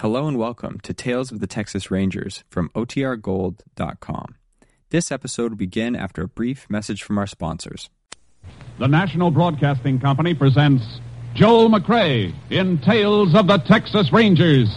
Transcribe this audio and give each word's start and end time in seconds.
Hello 0.00 0.26
and 0.26 0.38
welcome 0.38 0.80
to 0.80 0.94
Tales 0.94 1.30
of 1.30 1.40
the 1.40 1.46
Texas 1.46 1.90
Rangers 1.90 2.42
from 2.48 2.70
OTRGold.com. 2.70 4.34
This 4.88 5.12
episode 5.12 5.50
will 5.50 5.58
begin 5.58 5.94
after 5.94 6.22
a 6.22 6.26
brief 6.26 6.64
message 6.70 7.02
from 7.02 7.18
our 7.18 7.26
sponsors. 7.26 7.90
The 8.78 8.86
National 8.86 9.30
Broadcasting 9.30 10.00
Company 10.00 10.32
presents 10.32 10.82
Joel 11.34 11.68
McCrea 11.68 12.32
in 12.48 12.78
Tales 12.78 13.34
of 13.34 13.46
the 13.46 13.58
Texas 13.58 14.10
Rangers. 14.10 14.74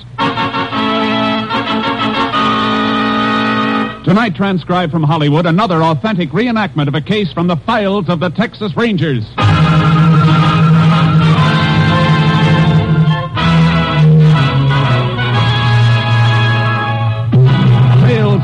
Tonight, 4.04 4.36
transcribed 4.36 4.92
from 4.92 5.04
Hollywood, 5.04 5.46
another 5.46 5.82
authentic 5.84 6.32
reenactment 6.32 6.90
of 6.90 6.96
a 6.96 7.02
case 7.02 7.32
from 7.32 7.48
the 7.48 7.56
files 7.56 8.10
of 8.10 8.20
the 8.20 8.30
Texas 8.30 8.76
Rangers. 8.76 9.24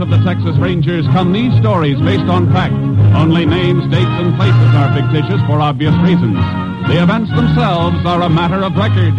Of 0.00 0.10
the 0.10 0.18
Texas 0.24 0.56
Rangers 0.58 1.06
come 1.06 1.32
these 1.32 1.52
stories 1.60 1.98
based 2.00 2.24
on 2.30 2.52
fact. 2.52 2.74
Only 3.14 3.46
names, 3.46 3.82
dates, 3.90 4.06
and 4.06 4.34
places 4.36 4.74
are 4.74 4.92
fictitious 4.94 5.40
for 5.46 5.60
obvious 5.60 5.94
reasons. 6.02 6.36
The 6.88 7.02
events 7.02 7.30
themselves 7.30 7.96
are 8.04 8.22
a 8.22 8.28
matter 8.28 8.62
of 8.62 8.74
record. 8.76 9.14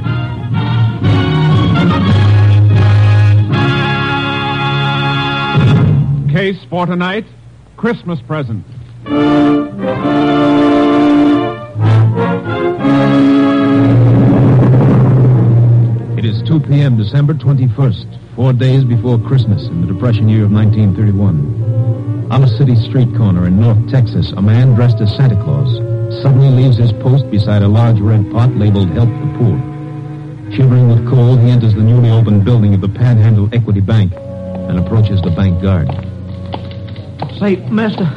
Case 6.31 6.63
for 6.69 6.85
tonight 6.85 7.25
Christmas 7.77 8.19
present. 8.21 8.65
2 16.55 16.67
p.m., 16.69 16.95
December 16.95 17.33
21st, 17.33 18.33
four 18.33 18.53
days 18.53 18.85
before 18.85 19.19
Christmas 19.19 19.67
in 19.67 19.81
the 19.81 19.87
Depression 19.87 20.29
year 20.29 20.45
of 20.45 20.53
1931. 20.53 22.31
On 22.31 22.43
a 22.43 22.47
city 22.47 22.77
street 22.77 23.13
corner 23.17 23.45
in 23.45 23.59
North 23.59 23.91
Texas, 23.91 24.31
a 24.37 24.41
man 24.41 24.73
dressed 24.73 25.01
as 25.01 25.13
Santa 25.17 25.35
Claus 25.43 25.75
suddenly 26.23 26.47
leaves 26.47 26.77
his 26.77 26.93
post 26.93 27.29
beside 27.29 27.61
a 27.61 27.67
large 27.67 27.99
red 27.99 28.31
pot 28.31 28.55
labeled 28.55 28.89
Help 28.91 29.09
the 29.09 29.35
Poor. 29.37 29.59
Shivering 30.55 30.87
with 30.87 31.05
cold, 31.09 31.41
he 31.41 31.49
enters 31.49 31.73
the 31.73 31.81
newly 31.81 32.09
opened 32.09 32.45
building 32.45 32.73
of 32.73 32.79
the 32.79 32.87
Panhandle 32.87 33.49
Equity 33.53 33.81
Bank 33.81 34.13
and 34.15 34.79
approaches 34.79 35.21
the 35.23 35.31
bank 35.31 35.61
guard. 35.61 35.89
Say, 37.37 37.57
mister, 37.69 38.07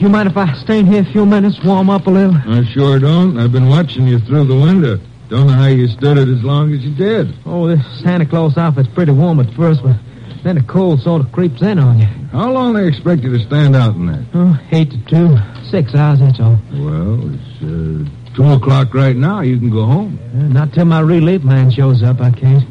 you 0.00 0.08
mind 0.08 0.28
if 0.28 0.36
I 0.36 0.52
stay 0.54 0.80
in 0.80 0.86
here 0.86 1.02
a 1.02 1.12
few 1.12 1.24
minutes, 1.24 1.62
warm 1.62 1.90
up 1.90 2.08
a 2.08 2.10
little? 2.10 2.34
I 2.44 2.64
sure 2.64 2.98
don't. 2.98 3.38
I've 3.38 3.52
been 3.52 3.68
watching 3.68 4.08
you 4.08 4.18
through 4.18 4.46
the 4.46 4.56
window. 4.56 4.98
Don't 5.28 5.48
know 5.48 5.54
how 5.54 5.66
you 5.66 5.88
stood 5.88 6.18
it 6.18 6.28
as 6.28 6.42
long 6.44 6.72
as 6.72 6.84
you 6.84 6.94
did. 6.94 7.34
Oh, 7.44 7.66
this 7.66 7.84
Santa 8.00 8.26
Claus 8.26 8.56
outfit's 8.56 8.88
pretty 8.88 9.12
warm 9.12 9.40
at 9.40 9.52
first, 9.54 9.82
but 9.82 9.96
then 10.44 10.54
the 10.54 10.62
cold 10.62 11.00
sort 11.02 11.20
of 11.20 11.32
creeps 11.32 11.60
in 11.62 11.78
on 11.80 11.98
you. 11.98 12.06
How 12.30 12.52
long 12.52 12.74
they 12.74 12.86
expect 12.86 13.22
you 13.22 13.36
to 13.36 13.44
stand 13.44 13.74
out 13.74 13.96
in 13.96 14.06
that? 14.06 14.24
Oh, 14.34 14.58
eight 14.70 14.90
to 14.92 15.04
two, 15.06 15.36
six 15.68 15.94
hours, 15.94 16.20
that's 16.20 16.38
all. 16.38 16.58
Well, 16.72 17.34
it's 17.34 17.62
uh, 17.62 18.34
two 18.36 18.52
o'clock 18.52 18.94
right 18.94 19.16
now. 19.16 19.40
You 19.40 19.58
can 19.58 19.70
go 19.70 19.84
home. 19.84 20.18
Uh, 20.32 20.42
not 20.52 20.72
till 20.72 20.84
my 20.84 21.00
relief 21.00 21.42
man 21.42 21.72
shows 21.72 22.04
up, 22.04 22.20
I 22.20 22.30
can't. 22.30 22.64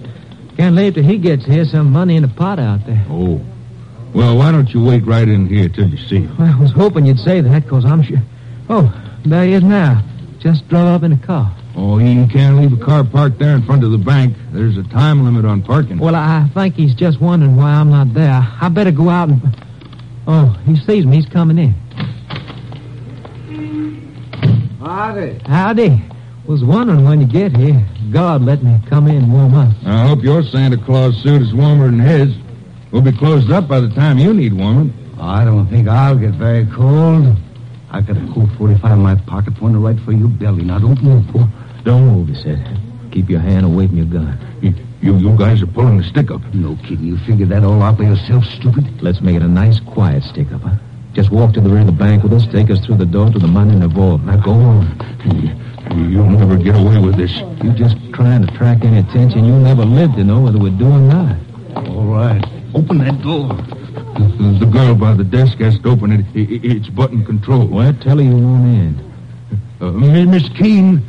Can't 0.55 0.75
leave 0.75 0.93
till 0.93 1.03
he 1.03 1.17
gets 1.17 1.43
here. 1.43 1.65
Some 1.65 1.91
money 1.91 2.15
in 2.15 2.21
the 2.21 2.29
pot 2.29 2.59
out 2.59 2.85
there. 2.85 3.05
Oh. 3.09 3.41
Well, 4.13 4.37
why 4.37 4.53
don't 4.53 4.69
you 4.73 4.81
wait 4.81 5.05
right 5.05 5.27
in 5.27 5.47
here 5.47 5.67
till 5.67 5.89
you 5.89 5.97
see 5.97 6.21
him? 6.21 6.35
I 6.39 6.57
was 6.57 6.71
hoping 6.71 7.05
you'd 7.05 7.19
say 7.19 7.41
that, 7.41 7.63
because 7.63 7.83
I'm 7.83 8.01
sure. 8.01 8.21
Oh, 8.69 8.93
there 9.25 9.43
he 9.43 9.51
is 9.51 9.63
now. 9.63 10.01
Just 10.39 10.69
drove 10.69 10.87
up 10.87 11.03
in 11.03 11.11
a 11.11 11.17
car. 11.17 11.53
Oh, 11.77 11.97
he 11.97 12.25
can't 12.27 12.57
leave 12.57 12.71
a 12.71 12.83
car 12.83 13.03
parked 13.03 13.37
there 13.37 13.55
in 13.55 13.63
front 13.63 13.83
of 13.83 13.91
the 13.91 13.97
bank. 13.97 14.35
There's 14.51 14.77
a 14.77 14.83
time 14.83 15.25
limit 15.25 15.43
on 15.43 15.61
parking. 15.61 15.97
Well, 15.97 16.15
I 16.15 16.49
think 16.53 16.75
he's 16.75 16.95
just 16.95 17.19
wondering 17.19 17.57
why 17.57 17.71
I'm 17.71 17.89
not 17.89 18.13
there. 18.13 18.41
I 18.61 18.69
better 18.69 18.91
go 18.91 19.09
out 19.09 19.29
and. 19.29 19.41
Oh, 20.27 20.57
he 20.65 20.75
sees 20.77 21.05
me. 21.05 21.17
He's 21.17 21.25
coming 21.25 21.57
in. 21.57 21.73
Howdy. 24.79 25.39
Howdy. 25.45 26.01
Was 26.47 26.63
wondering 26.63 27.03
when 27.03 27.21
you 27.21 27.27
get 27.27 27.55
here. 27.55 27.85
God 28.11 28.43
let 28.43 28.63
me 28.63 28.79
come 28.87 29.07
in 29.07 29.17
and 29.17 29.33
warm 29.33 29.55
up. 29.55 29.73
I 29.85 30.07
hope 30.07 30.23
your 30.23 30.43
Santa 30.43 30.77
Claus 30.77 31.21
suit 31.23 31.41
is 31.41 31.53
warmer 31.53 31.85
than 31.85 31.99
his. 31.99 32.35
We'll 32.91 33.01
be 33.01 33.11
closed 33.11 33.51
up 33.51 33.67
by 33.67 33.79
the 33.79 33.89
time 33.89 34.17
you 34.19 34.33
need 34.33 34.53
warming. 34.53 34.93
I 35.19 35.43
don't 35.43 35.67
think 35.69 35.87
I'll 35.87 36.17
get 36.17 36.33
very 36.35 36.65
cold. 36.67 37.35
I've 37.91 38.05
got 38.05 38.17
a 38.17 38.31
cool 38.33 38.47
45 38.57 38.91
in 38.91 38.99
my 38.99 39.15
pocket, 39.15 39.55
pointed 39.55 39.79
right 39.79 39.99
for 40.05 40.11
your 40.11 40.27
belly. 40.27 40.63
Now, 40.63 40.79
don't 40.79 41.01
move, 41.01 41.31
boy. 41.31 41.45
Don't 41.85 42.05
move, 42.07 42.27
he 42.29 42.35
said. 42.35 42.79
Keep 43.11 43.29
your 43.29 43.39
hand 43.39 43.65
away 43.65 43.87
from 43.87 43.97
your 43.97 44.07
gun. 44.07 44.37
You, 44.61 44.73
you, 45.01 45.17
you 45.17 45.37
guys 45.37 45.61
are 45.61 45.67
pulling 45.67 45.97
the 45.97 46.03
stick 46.03 46.31
up. 46.31 46.41
No 46.53 46.75
kidding. 46.83 47.05
You 47.05 47.17
figured 47.19 47.49
that 47.49 47.63
all 47.63 47.81
out 47.81 47.97
by 47.97 48.05
yourself, 48.05 48.43
stupid? 48.45 49.01
Let's 49.01 49.21
make 49.21 49.35
it 49.35 49.43
a 49.43 49.47
nice, 49.47 49.79
quiet 49.79 50.23
stick 50.23 50.51
up, 50.51 50.61
huh? 50.63 50.75
Just 51.13 51.29
walk 51.31 51.53
to 51.53 51.61
the 51.61 51.69
rear 51.69 51.81
of 51.81 51.85
the 51.85 51.93
bank 51.93 52.23
with 52.23 52.33
us, 52.33 52.45
take 52.47 52.69
us 52.69 52.83
through 52.85 52.97
the 52.97 53.05
door 53.05 53.29
to 53.29 53.39
the 53.39 53.47
money 53.47 53.71
in 53.73 53.79
the 53.79 53.87
vault. 53.87 54.21
Now 54.23 54.35
go 54.35 54.51
on. 54.51 54.97
You'll 55.95 56.25
never 56.29 56.57
get 56.57 56.75
away 56.75 56.99
with 56.99 57.15
this. 57.15 57.31
You're 57.63 57.73
just 57.75 57.95
trying 58.13 58.45
to 58.45 58.51
attract 58.53 58.83
any 58.83 58.97
attention. 58.97 59.45
You'll 59.45 59.59
never 59.59 59.85
live 59.85 60.13
to 60.15 60.23
know 60.25 60.41
whether 60.41 60.57
we're 60.57 60.77
doing 60.77 61.09
or 61.11 61.13
not. 61.13 61.37
All 61.87 62.05
right. 62.05 62.43
Open 62.73 62.97
that 62.97 63.21
door. 63.21 63.47
The, 63.47 64.57
the 64.59 64.65
girl 64.65 64.95
by 64.95 65.13
the 65.13 65.23
desk 65.23 65.59
has 65.59 65.79
to 65.79 65.89
open 65.89 66.11
it. 66.11 66.25
I- 66.35 66.39
I- 66.39 66.75
It's 66.77 66.89
button 66.89 67.23
control. 67.23 67.67
Well, 67.67 67.93
tell 67.93 68.17
her 68.17 68.23
you 68.23 68.35
won't 68.35 68.65
in. 68.65 69.11
Uh, 69.79 69.91
Miss 69.91 70.49
Keene. 70.49 71.01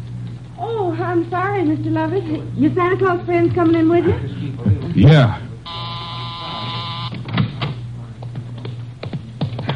I'm 1.16 1.30
sorry, 1.30 1.62
Mr. 1.62 1.90
Lovett. 1.90 2.24
Your 2.58 2.74
Santa 2.74 2.98
Claus 2.98 3.24
friend's 3.24 3.54
coming 3.54 3.74
in 3.74 3.88
with 3.88 4.04
you? 4.04 4.92
Yeah. 4.94 5.40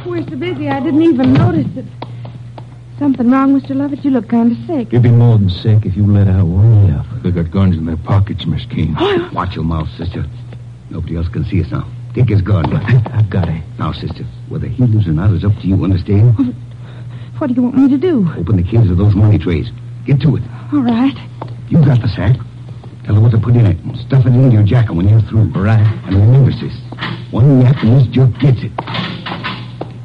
We're 0.04 0.22
so 0.28 0.36
busy, 0.36 0.68
I 0.68 0.80
didn't 0.80 1.00
even 1.00 1.32
notice 1.32 1.66
it. 1.76 1.86
Something 2.98 3.30
wrong, 3.30 3.58
Mr. 3.58 3.74
Lovett? 3.74 4.04
You 4.04 4.10
look 4.10 4.28
kind 4.28 4.52
of 4.52 4.58
sick. 4.66 4.92
You'd 4.92 5.02
be 5.02 5.10
more 5.10 5.38
than 5.38 5.48
sick 5.48 5.86
if 5.86 5.96
you 5.96 6.04
let 6.04 6.28
out 6.28 6.44
one 6.44 6.88
yelp. 6.88 7.06
They 7.22 7.30
got 7.30 7.50
guns 7.50 7.74
in 7.74 7.86
their 7.86 7.96
pockets, 7.96 8.44
Miss 8.44 8.66
Keene. 8.66 8.94
Watch 9.32 9.54
your 9.54 9.64
mouth, 9.64 9.88
sister. 9.96 10.26
Nobody 10.90 11.16
else 11.16 11.28
can 11.28 11.46
see 11.46 11.62
us 11.64 11.70
now. 11.70 11.88
Take 12.12 12.28
his 12.28 12.42
gun. 12.42 12.70
I've 13.14 13.30
got 13.30 13.48
it. 13.48 13.62
Now, 13.78 13.92
sister, 13.92 14.24
whether 14.50 14.66
he 14.66 14.84
lives 14.84 15.08
or 15.08 15.12
not 15.12 15.32
is 15.32 15.42
up 15.42 15.54
to 15.54 15.66
you, 15.66 15.82
understand? 15.82 16.54
What 17.38 17.46
do 17.46 17.54
you 17.54 17.62
want 17.62 17.76
me 17.76 17.88
to 17.88 17.96
do? 17.96 18.30
Open 18.36 18.58
the 18.58 18.62
cases 18.62 18.90
of 18.90 18.98
those 18.98 19.14
money 19.14 19.38
trays. 19.38 19.70
Get 20.06 20.20
to 20.22 20.36
it. 20.36 20.42
All 20.72 20.80
right. 20.80 21.16
You 21.68 21.84
got 21.84 22.00
the 22.00 22.08
sack. 22.08 22.36
Tell 23.04 23.14
her 23.14 23.20
what 23.20 23.30
to 23.32 23.38
put 23.38 23.54
in 23.54 23.66
it. 23.66 23.78
and 23.78 23.96
Stuff 23.98 24.26
it 24.26 24.34
into 24.34 24.52
your 24.52 24.62
jacket 24.62 24.92
when 24.92 25.08
you're 25.08 25.20
through. 25.22 25.50
Right. 25.50 25.80
And 26.06 26.16
remember, 26.16 26.52
sis, 26.52 26.74
one 27.30 27.60
yap 27.60 27.76
and 27.82 28.00
this 28.00 28.06
jerk 28.08 28.30
gets 28.38 28.62
it. 28.62 28.72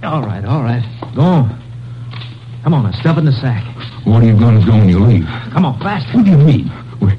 All 0.04 0.22
right, 0.22 0.46
all 0.46 0.64
right. 0.64 0.84
Go 1.16 1.22
on. 1.22 1.62
Come 2.64 2.74
on, 2.74 2.84
now, 2.84 2.92
stuff 3.00 3.18
in 3.18 3.26
the 3.26 3.32
sack. 3.32 3.64
What 4.06 4.24
are 4.24 4.26
you 4.26 4.38
going 4.38 4.60
to 4.60 4.66
do 4.66 4.72
when 4.72 4.90
you 4.90 5.00
leave? 5.00 5.26
Come 5.52 5.66
on, 5.66 5.80
fast. 5.80 6.14
What 6.16 6.26
do 6.26 6.32
you 6.32 6.38
mean? 6.38 6.72
We, 7.00 7.14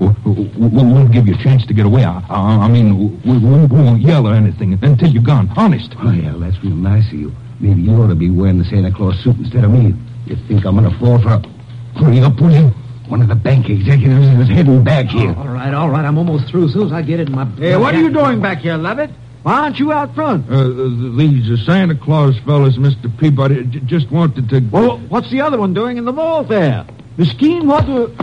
we, 0.00 0.08
we, 0.24 0.68
we'll 0.68 1.08
give 1.08 1.26
you 1.26 1.34
a 1.34 1.42
chance 1.42 1.66
to 1.66 1.74
get 1.74 1.86
away. 1.86 2.04
I, 2.04 2.22
I, 2.28 2.64
I 2.64 2.68
mean, 2.68 3.20
we, 3.22 3.38
we 3.38 3.66
won't 3.66 4.00
yell 4.02 4.26
or 4.26 4.34
anything 4.34 4.78
until 4.82 5.08
you're 5.08 5.22
gone. 5.22 5.50
Honest. 5.56 5.94
Oh, 5.98 6.10
yeah, 6.10 6.34
that's 6.36 6.62
real 6.62 6.74
nice 6.76 7.06
of 7.08 7.14
you. 7.14 7.32
Maybe 7.60 7.82
you 7.82 7.92
ought 7.92 8.08
to 8.08 8.14
be 8.14 8.30
wearing 8.30 8.58
the 8.58 8.64
Santa 8.64 8.92
Claus 8.92 9.18
suit 9.22 9.36
instead 9.36 9.64
of 9.64 9.70
me. 9.70 9.94
You 10.26 10.36
think 10.48 10.64
I'm 10.64 10.76
going 10.76 10.90
to 10.90 10.98
fall 10.98 11.20
for 11.20 11.28
a... 11.28 11.51
Hurry 11.96 12.20
up, 12.20 12.40
will 12.40 12.50
you? 12.52 12.68
One 13.08 13.20
of 13.20 13.28
the 13.28 13.34
bank 13.34 13.68
executives 13.68 14.26
is 14.26 14.48
heading 14.48 14.82
back 14.84 15.06
here. 15.06 15.34
All 15.36 15.48
right, 15.48 15.74
all 15.74 15.90
right. 15.90 16.04
I'm 16.04 16.16
almost 16.16 16.48
through. 16.48 16.66
As 16.66 16.72
soon 16.72 16.86
as 16.86 16.92
I 16.92 17.02
get 17.02 17.20
it 17.20 17.28
in 17.28 17.34
my. 17.34 17.44
Hey, 17.44 17.76
what 17.76 17.94
are 17.94 18.00
you 18.00 18.10
doing 18.10 18.40
back 18.40 18.58
here, 18.58 18.76
Lovett? 18.76 19.10
Why 19.42 19.54
aren't 19.60 19.78
you 19.78 19.92
out 19.92 20.14
front? 20.14 20.48
Uh, 20.48 20.68
these 21.16 21.50
uh, 21.50 21.56
Santa 21.64 21.96
Claus 21.96 22.38
fellas, 22.46 22.76
Mr. 22.76 23.10
Peabody, 23.18 23.64
j- 23.64 23.80
just 23.80 24.08
wanted 24.10 24.48
to... 24.50 24.60
Well, 24.70 24.98
what's 25.08 25.30
the 25.32 25.40
other 25.40 25.58
one 25.58 25.74
doing 25.74 25.96
in 25.98 26.04
the 26.04 26.12
vault 26.12 26.48
there? 26.48 26.86
Miss 27.16 27.32
Keene, 27.34 27.66
what 27.66 27.84
do... 27.84 28.14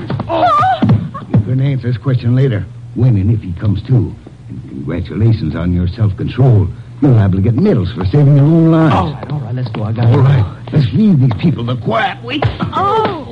You're 1.29 1.41
going 1.45 1.57
to 1.57 1.63
answer 1.65 1.87
this 1.91 1.97
question 1.97 2.35
later. 2.35 2.65
When 2.95 3.17
and 3.17 3.29
if 3.31 3.41
he 3.41 3.51
comes 3.51 3.83
to. 3.87 4.15
And 4.47 4.69
congratulations 4.69 5.55
on 5.55 5.73
your 5.73 5.89
self-control. 5.89 6.69
You're 7.01 7.11
liable 7.11 7.35
to 7.35 7.41
get 7.41 7.53
medals 7.55 7.91
for 7.91 8.05
saving 8.05 8.37
your 8.37 8.45
own 8.45 8.71
lives. 8.71 8.95
All 8.95 9.13
right, 9.13 9.31
all 9.31 9.39
right. 9.41 9.55
Let's 9.55 9.69
go. 9.71 9.83
I 9.83 9.91
got 9.91 10.05
All 10.05 10.19
it. 10.19 10.23
right. 10.23 10.73
Let's 10.73 10.91
leave 10.93 11.19
these 11.19 11.33
people 11.41 11.65
to 11.67 11.75
quiet. 11.75 12.23
Wait. 12.23 12.43
Oh! 12.45 13.28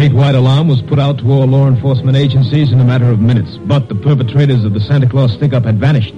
Statewide 0.00 0.34
alarm 0.34 0.66
was 0.66 0.80
put 0.80 0.98
out 0.98 1.18
to 1.18 1.30
all 1.30 1.46
law 1.46 1.68
enforcement 1.68 2.16
agencies 2.16 2.72
in 2.72 2.80
a 2.80 2.84
matter 2.84 3.10
of 3.10 3.20
minutes, 3.20 3.58
but 3.58 3.88
the 3.88 3.94
perpetrators 3.94 4.64
of 4.64 4.72
the 4.72 4.80
Santa 4.80 5.06
Claus 5.06 5.32
stick-up 5.34 5.64
had 5.64 5.78
vanished. 5.78 6.14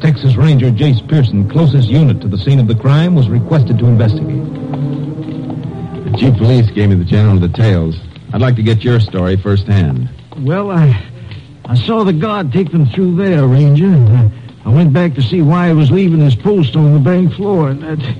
Texas 0.00 0.34
Ranger 0.34 0.70
Jace 0.72 1.06
Pearson, 1.08 1.48
closest 1.48 1.88
unit 1.88 2.20
to 2.20 2.26
the 2.26 2.36
scene 2.36 2.58
of 2.58 2.66
the 2.66 2.74
crime, 2.74 3.14
was 3.14 3.28
requested 3.28 3.78
to 3.78 3.86
investigate. 3.86 4.42
The 6.04 6.16
chief 6.18 6.36
police 6.36 6.68
gave 6.70 6.88
me 6.88 6.96
the 6.96 7.04
general 7.04 7.38
details. 7.38 7.96
I'd 8.32 8.40
like 8.40 8.56
to 8.56 8.62
get 8.62 8.82
your 8.82 8.98
story 8.98 9.36
firsthand. 9.36 10.08
Well, 10.38 10.72
I 10.72 10.88
I 11.66 11.76
saw 11.76 12.02
the 12.02 12.12
guard 12.12 12.52
take 12.52 12.72
them 12.72 12.86
through 12.86 13.16
there, 13.16 13.46
Ranger. 13.46 13.86
And 13.86 14.08
uh, 14.08 14.41
I, 14.64 14.68
went 14.68 14.92
back 14.92 15.14
to 15.14 15.22
see 15.22 15.42
why 15.42 15.68
he 15.68 15.74
was 15.74 15.90
leaving 15.90 16.20
his 16.20 16.34
post 16.34 16.76
on 16.76 16.94
the 16.94 17.00
bank 17.00 17.34
floor, 17.34 17.70
and 17.70 17.82
that, 17.82 18.16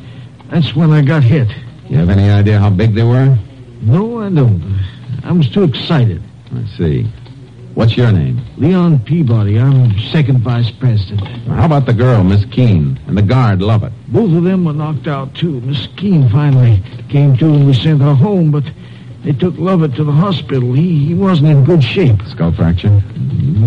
that's 0.51 0.75
when 0.75 0.91
I 0.91 1.03
got 1.03 1.23
hit. 1.23 1.49
You 1.89 1.99
have 1.99 2.11
any 2.11 2.31
idea 2.31 2.59
how 2.59 2.71
big 2.71 2.95
they 2.95 3.03
were? 3.03 3.37
No, 3.81 4.21
I 4.21 4.31
don't. 4.31 4.81
I 5.25 5.33
was 5.33 5.49
too 5.51 5.65
excited. 5.65 6.23
I 6.55 6.65
see. 6.77 7.11
What's 7.75 7.97
your 7.97 8.13
name? 8.13 8.41
Leon 8.59 8.99
Peabody. 9.01 9.59
I'm 9.59 9.99
second 10.11 10.41
vice 10.41 10.71
president. 10.71 11.27
How 11.49 11.65
about 11.65 11.87
the 11.87 11.95
girl, 11.95 12.23
Miss 12.23 12.45
Keene, 12.47 13.01
and 13.07 13.17
the 13.17 13.23
guard, 13.23 13.63
Lovett? 13.63 13.93
Both 14.09 14.33
of 14.35 14.45
them 14.45 14.67
were 14.67 14.75
knocked 14.75 15.07
out, 15.07 15.35
too. 15.35 15.61
Miss 15.63 15.87
Keene 15.97 16.29
finally 16.29 16.83
came 17.09 17.37
to, 17.39 17.47
and 17.47 17.67
we 17.67 17.73
sent 17.73 18.03
her 18.03 18.15
home, 18.15 18.51
but 18.51 18.65
they 19.25 19.33
took 19.33 19.57
Lovett 19.57 19.95
to 19.95 20.05
the 20.05 20.13
hospital. 20.13 20.75
He, 20.75 21.07
he 21.07 21.15
wasn't 21.15 21.49
in 21.49 21.65
good 21.65 21.83
shape. 21.83 22.21
Skull 22.29 22.53
fracture? 22.53 23.03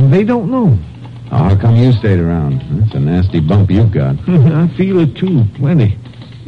They 0.10 0.24
don't 0.24 0.52
know. 0.52 0.78
Oh, 1.32 1.38
how 1.38 1.56
come 1.56 1.76
you 1.76 1.92
stayed 1.94 2.20
around? 2.20 2.62
That's 2.82 2.94
a 2.94 3.00
nasty 3.00 3.40
bump 3.40 3.72
you've 3.72 3.92
got. 3.92 4.16
I 4.28 4.68
feel 4.78 5.00
it, 5.00 5.16
too. 5.16 5.44
Plenty. 5.56 5.98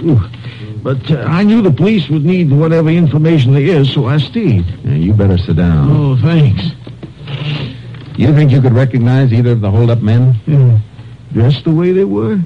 Ooh. 0.02 0.20
But 0.84 1.10
uh, 1.12 1.26
I 1.28 1.44
knew 1.44 1.62
the 1.62 1.72
police 1.72 2.08
would 2.10 2.24
need 2.24 2.52
whatever 2.52 2.90
information 2.90 3.54
there 3.54 3.62
is, 3.64 3.92
so 3.94 4.06
I 4.06 4.18
stayed. 4.18 4.66
Yeah, 4.84 4.94
you 4.94 5.14
better 5.14 5.38
sit 5.38 5.56
down. 5.58 5.90
Oh, 5.92 6.16
thanks. 6.22 6.64
You 8.18 8.34
think 8.34 8.52
you 8.52 8.62
could 8.62 8.74
recognize 8.74 9.34
either 9.34 9.52
of 9.52 9.62
the 9.62 9.70
hold-up 9.72 10.02
men? 10.02 10.36
Yeah. 10.46 10.80
Dressed 11.34 11.66
the 11.66 11.72
way 11.72 11.92
they 11.92 12.06
were? 12.06 12.40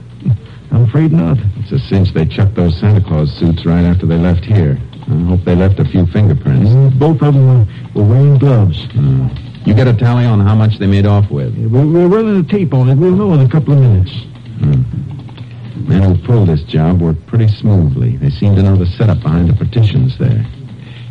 I'm 0.71 0.83
afraid 0.83 1.11
not. 1.11 1.37
It's 1.57 1.71
a 1.71 1.79
cinch 1.79 2.13
they 2.13 2.25
chucked 2.25 2.55
those 2.55 2.79
Santa 2.79 3.01
Claus 3.01 3.31
suits 3.37 3.65
right 3.65 3.83
after 3.83 4.05
they 4.05 4.17
left 4.17 4.45
here. 4.45 4.79
I 5.07 5.15
hope 5.25 5.43
they 5.43 5.55
left 5.55 5.79
a 5.79 5.85
few 5.85 6.05
fingerprints. 6.07 6.69
Mm, 6.69 6.97
Both 6.97 7.21
of 7.21 7.33
them 7.33 7.45
were, 7.93 8.01
were 8.01 8.07
wearing 8.09 8.37
gloves. 8.37 8.85
Mm. 8.87 9.29
You 9.65 9.73
get 9.75 9.87
a 9.87 9.93
tally 9.93 10.25
on 10.25 10.39
how 10.39 10.55
much 10.55 10.79
they 10.79 10.87
made 10.87 11.05
off 11.05 11.29
with? 11.29 11.55
Yeah, 11.55 11.67
We're, 11.67 11.85
we're 11.85 12.07
running 12.07 12.39
a 12.39 12.47
tape 12.47 12.73
on 12.73 12.89
it. 12.89 12.95
We'll 12.95 13.15
know 13.15 13.33
in 13.33 13.41
a 13.41 13.49
couple 13.49 13.73
of 13.73 13.79
minutes. 13.79 14.11
Hmm. 14.59 15.87
Men 15.87 16.01
who 16.03 16.17
pulled 16.25 16.49
this 16.49 16.63
job 16.63 17.01
worked 17.01 17.25
pretty 17.27 17.47
smoothly. 17.47 18.17
They 18.17 18.29
seem 18.29 18.55
to 18.55 18.63
know 18.63 18.75
the 18.75 18.85
setup 18.85 19.21
behind 19.21 19.49
the 19.49 19.53
partitions 19.53 20.17
there. 20.17 20.45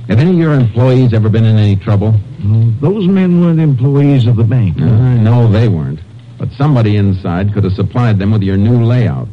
Have 0.09 0.19
any 0.19 0.31
of 0.31 0.37
your 0.37 0.55
employees 0.55 1.13
ever 1.13 1.29
been 1.29 1.45
in 1.45 1.57
any 1.57 1.77
trouble? 1.77 2.15
No, 2.43 2.71
those 2.81 3.07
men 3.07 3.41
weren't 3.41 3.61
employees 3.61 4.27
of 4.27 4.37
the 4.37 4.45
bank. 4.45 4.81
I 4.81 5.17
know 5.19 5.51
they 5.51 5.69
weren't. 5.69 6.01
But 6.39 6.51
somebody 6.53 6.97
inside 6.97 7.53
could 7.53 7.65
have 7.65 7.75
supplied 7.75 8.19
them 8.19 8.33
with 8.33 8.43
your 8.43 8.57
new 8.57 8.83
layout. 8.85 9.29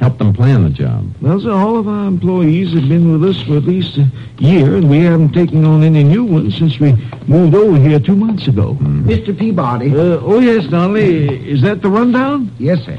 Helped 0.00 0.16
them 0.18 0.32
plan 0.32 0.64
the 0.64 0.70
job. 0.70 1.14
Well, 1.20 1.38
sir, 1.40 1.52
all 1.52 1.78
of 1.78 1.86
our 1.86 2.06
employees 2.06 2.72
have 2.72 2.88
been 2.88 3.12
with 3.12 3.36
us 3.36 3.42
for 3.42 3.58
at 3.58 3.64
least 3.64 3.98
a 3.98 4.10
year, 4.38 4.76
and 4.76 4.88
we 4.88 5.00
haven't 5.00 5.32
taken 5.32 5.66
on 5.66 5.82
any 5.82 6.02
new 6.02 6.24
ones 6.24 6.56
since 6.56 6.80
we 6.80 6.92
moved 7.26 7.54
over 7.54 7.76
here 7.76 8.00
two 8.00 8.16
months 8.16 8.48
ago. 8.48 8.78
Mr. 8.80 9.38
Peabody. 9.38 9.90
Uh, 9.90 10.18
oh, 10.22 10.38
yes, 10.40 10.66
Donnelly. 10.68 11.46
Is 11.50 11.60
that 11.60 11.82
the 11.82 11.90
rundown? 11.90 12.50
Yes, 12.58 12.82
sir. 12.86 12.98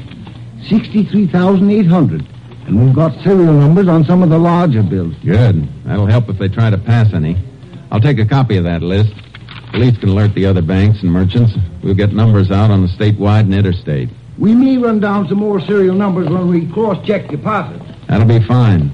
63,800. 0.68 2.24
And 2.68 2.84
we've 2.86 2.94
got 2.94 3.20
serial 3.24 3.52
numbers 3.52 3.88
on 3.88 4.04
some 4.04 4.22
of 4.22 4.30
the 4.30 4.38
larger 4.38 4.84
bills. 4.84 5.16
Good. 5.24 5.68
That'll 5.84 6.06
help 6.06 6.28
if 6.28 6.38
they 6.38 6.48
try 6.48 6.70
to 6.70 6.78
pass 6.78 7.12
any. 7.12 7.36
I'll 7.90 8.00
take 8.00 8.20
a 8.20 8.24
copy 8.24 8.56
of 8.58 8.64
that 8.64 8.80
list. 8.80 9.12
Police 9.72 9.98
can 9.98 10.10
alert 10.10 10.34
the 10.34 10.46
other 10.46 10.62
banks 10.62 11.02
and 11.02 11.10
merchants. 11.10 11.52
We'll 11.82 11.94
get 11.94 12.12
numbers 12.12 12.52
out 12.52 12.70
on 12.70 12.82
the 12.82 12.88
statewide 12.88 13.40
and 13.40 13.54
interstate. 13.54 14.08
We 14.38 14.54
may 14.54 14.78
run 14.78 15.00
down 15.00 15.28
some 15.28 15.38
more 15.38 15.60
serial 15.60 15.94
numbers 15.94 16.28
when 16.28 16.48
we 16.48 16.66
cross-check 16.72 17.28
deposits. 17.28 17.84
That'll 18.08 18.26
be 18.26 18.40
fine. 18.40 18.90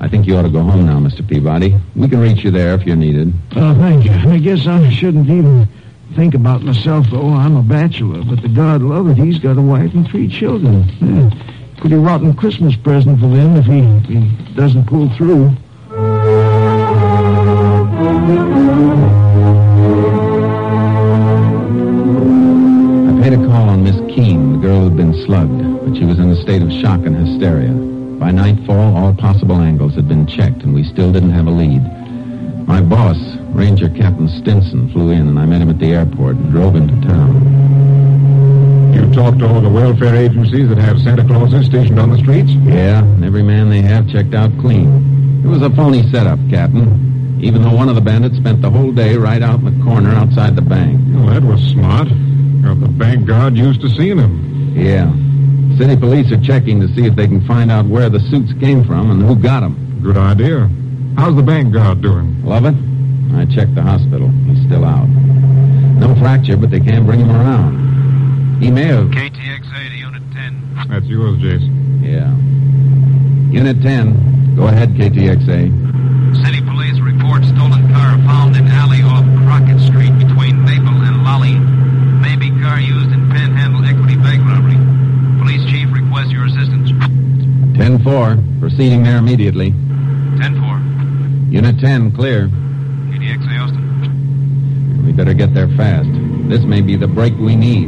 I 0.00 0.08
think 0.08 0.26
you 0.26 0.36
ought 0.36 0.42
to 0.42 0.50
go 0.50 0.62
home 0.62 0.86
now, 0.86 0.98
Mr. 0.98 1.26
Peabody. 1.26 1.76
We 1.96 2.08
can 2.08 2.20
reach 2.20 2.44
you 2.44 2.50
there 2.50 2.74
if 2.74 2.84
you're 2.84 2.96
needed. 2.96 3.32
Oh, 3.56 3.74
thank 3.74 4.04
you. 4.04 4.12
I 4.12 4.38
guess 4.38 4.66
I 4.66 4.90
shouldn't 4.90 5.30
even 5.30 5.66
think 6.14 6.34
about 6.34 6.62
myself, 6.62 7.06
though. 7.10 7.32
I'm 7.32 7.56
a 7.56 7.62
bachelor, 7.62 8.22
but 8.22 8.42
the 8.42 8.48
guard 8.48 8.82
Lovett, 8.82 9.16
he's 9.16 9.38
got 9.38 9.56
a 9.56 9.62
wife 9.62 9.94
and 9.94 10.06
three 10.08 10.28
children. 10.28 10.84
Yeah. 11.00 11.30
Pretty 11.78 11.96
rotten 11.96 12.34
Christmas 12.34 12.76
present 12.76 13.18
for 13.20 13.28
them 13.28 13.56
if 13.56 13.64
he, 13.66 13.78
if 13.78 14.04
he 14.06 14.54
doesn't 14.54 14.86
pull 14.86 15.08
through. 15.16 15.54
She 26.04 26.08
was 26.08 26.18
in 26.18 26.30
a 26.30 26.36
state 26.42 26.60
of 26.60 26.70
shock 26.70 27.00
and 27.06 27.16
hysteria. 27.16 27.72
By 28.20 28.30
nightfall, 28.30 28.94
all 28.94 29.14
possible 29.14 29.56
angles 29.56 29.94
had 29.94 30.06
been 30.06 30.26
checked, 30.26 30.62
and 30.62 30.74
we 30.74 30.84
still 30.84 31.10
didn't 31.10 31.30
have 31.30 31.46
a 31.46 31.50
lead. 31.50 31.80
My 32.68 32.82
boss, 32.82 33.16
Ranger 33.54 33.88
Captain 33.88 34.28
Stinson, 34.28 34.92
flew 34.92 35.12
in, 35.12 35.28
and 35.28 35.38
I 35.38 35.46
met 35.46 35.62
him 35.62 35.70
at 35.70 35.78
the 35.78 35.94
airport 35.94 36.36
and 36.36 36.50
drove 36.50 36.76
into 36.76 36.94
town. 37.08 38.92
You 38.92 39.10
talked 39.14 39.38
to 39.38 39.48
all 39.48 39.62
the 39.62 39.70
welfare 39.70 40.14
agencies 40.14 40.68
that 40.68 40.76
have 40.76 41.00
Santa 41.00 41.24
Clauses 41.24 41.64
stationed 41.64 41.98
on 41.98 42.10
the 42.10 42.18
streets? 42.18 42.50
Yeah, 42.50 42.98
and 42.98 43.24
every 43.24 43.42
man 43.42 43.70
they 43.70 43.80
have 43.80 44.06
checked 44.06 44.34
out 44.34 44.50
clean. 44.58 45.42
It 45.42 45.48
was 45.48 45.62
a 45.62 45.70
phony 45.70 46.02
setup, 46.10 46.38
Captain. 46.50 47.40
Even 47.40 47.62
though 47.62 47.74
one 47.74 47.88
of 47.88 47.94
the 47.94 48.02
bandits 48.02 48.36
spent 48.36 48.60
the 48.60 48.70
whole 48.70 48.92
day 48.92 49.16
right 49.16 49.40
out 49.40 49.60
in 49.60 49.78
the 49.78 49.84
corner 49.84 50.10
outside 50.10 50.54
the 50.54 50.60
bank. 50.60 51.00
Well, 51.14 51.28
that 51.28 51.42
was 51.42 51.62
smart. 51.62 52.08
Got 52.60 52.80
the 52.80 52.88
bank 52.88 53.26
guard 53.26 53.56
used 53.56 53.80
to 53.80 53.88
seeing 53.88 54.18
him. 54.18 54.76
Yeah. 54.76 55.10
City 55.78 55.96
police 55.96 56.30
are 56.30 56.40
checking 56.40 56.80
to 56.80 56.88
see 56.94 57.06
if 57.06 57.16
they 57.16 57.26
can 57.26 57.44
find 57.46 57.70
out 57.70 57.86
where 57.86 58.08
the 58.08 58.20
suits 58.20 58.52
came 58.60 58.84
from 58.84 59.10
and 59.10 59.22
who 59.22 59.34
got 59.36 59.60
them. 59.60 60.00
Good 60.02 60.16
idea. 60.16 60.70
How's 61.16 61.34
the 61.34 61.42
bank 61.42 61.72
guard 61.72 62.00
doing? 62.00 62.44
Lovett? 62.44 62.74
I 63.34 63.46
checked 63.46 63.74
the 63.74 63.82
hospital. 63.82 64.28
He's 64.46 64.64
still 64.66 64.84
out. 64.84 65.08
No 65.08 66.14
fracture, 66.16 66.56
but 66.56 66.70
they 66.70 66.80
can't 66.80 67.06
bring 67.06 67.20
him 67.20 67.30
around. 67.30 68.62
He 68.62 68.70
may 68.70 68.84
have. 68.84 69.08
KTXA 69.08 69.88
to 69.90 69.96
Unit 69.96 70.22
10. 70.32 70.86
That's 70.88 71.06
yours, 71.06 71.38
Jason. 71.40 72.02
Yeah. 72.02 72.30
Unit 73.50 73.82
10. 73.82 74.56
Go 74.56 74.68
ahead, 74.68 74.90
KTXA. 74.94 75.70
City 76.44 76.60
police 76.62 76.98
report 77.00 77.44
stolen 77.44 77.88
car 77.92 78.18
found 78.26 78.56
in 78.56 78.66
alley 78.68 79.02
off 79.02 79.24
Crockett 79.46 79.80
Street 79.80 80.16
between 80.18 80.64
Maple 80.64 81.02
and 81.02 81.22
Lolly. 81.24 81.54
Maybe 82.22 82.50
car 82.60 82.80
used 82.80 83.10
in 83.12 83.30
Panhandle 83.30 83.84
Equity 83.84 84.16
Bank 84.16 84.42
robbery. 84.46 84.78
Police 85.38 85.64
chief 85.70 85.92
requests 85.92 86.30
your 86.32 86.46
assistance. 86.46 86.90
10-4. 87.78 88.60
Proceeding 88.74 89.04
there 89.04 89.18
immediately. 89.18 89.70
10-4. 89.70 91.52
Unit 91.52 91.78
10, 91.78 92.10
clear. 92.10 92.48
KTXA 92.48 93.62
Austin. 93.62 95.06
We 95.06 95.12
better 95.12 95.32
get 95.32 95.54
there 95.54 95.68
fast. 95.76 96.08
This 96.48 96.64
may 96.64 96.80
be 96.80 96.96
the 96.96 97.06
break 97.06 97.38
we 97.38 97.54
need. 97.54 97.86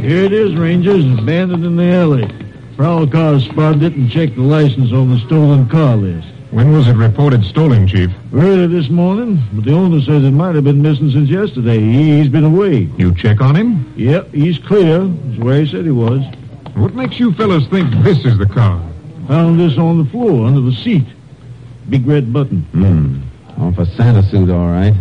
Here 0.00 0.24
it 0.24 0.32
is, 0.32 0.56
Rangers, 0.56 1.04
abandoned 1.20 1.64
in 1.64 1.76
the 1.76 1.88
alley. 1.92 2.28
Prowl 2.76 3.06
car 3.06 3.38
spotted 3.38 3.84
it 3.84 3.92
and 3.92 4.10
checked 4.10 4.34
the 4.34 4.42
license 4.42 4.92
on 4.92 5.10
the 5.10 5.20
stolen 5.26 5.68
car 5.68 5.94
list. 5.94 6.26
When 6.58 6.72
was 6.72 6.88
it 6.88 6.96
reported 6.96 7.44
stolen, 7.44 7.86
Chief? 7.86 8.10
Early 8.34 8.66
this 8.66 8.90
morning, 8.90 9.40
but 9.52 9.64
the 9.64 9.70
owner 9.74 10.00
says 10.00 10.24
it 10.24 10.32
might 10.32 10.56
have 10.56 10.64
been 10.64 10.82
missing 10.82 11.08
since 11.12 11.30
yesterday. 11.30 11.78
He, 11.78 12.18
he's 12.18 12.28
been 12.28 12.42
away. 12.42 12.88
You 12.96 13.14
check 13.14 13.40
on 13.40 13.54
him? 13.54 13.92
Yep, 13.96 14.34
he's 14.34 14.58
clear. 14.58 15.04
That's 15.04 15.38
where 15.38 15.60
he 15.60 15.70
said 15.70 15.84
he 15.84 15.92
was. 15.92 16.20
What 16.74 16.94
makes 16.94 17.20
you 17.20 17.32
fellas 17.34 17.64
think 17.68 17.88
this 18.02 18.24
is 18.24 18.38
the 18.38 18.46
car? 18.46 18.82
Found 19.28 19.60
this 19.60 19.78
on 19.78 19.98
the 20.02 20.10
floor 20.10 20.48
under 20.48 20.60
the 20.60 20.72
seat. 20.72 21.06
Big 21.90 22.04
red 22.04 22.32
button. 22.32 22.62
Hmm. 22.72 23.62
Off 23.62 23.78
a 23.78 23.86
Santa 23.94 24.24
suit, 24.24 24.50
all 24.50 24.66
right. 24.66 24.94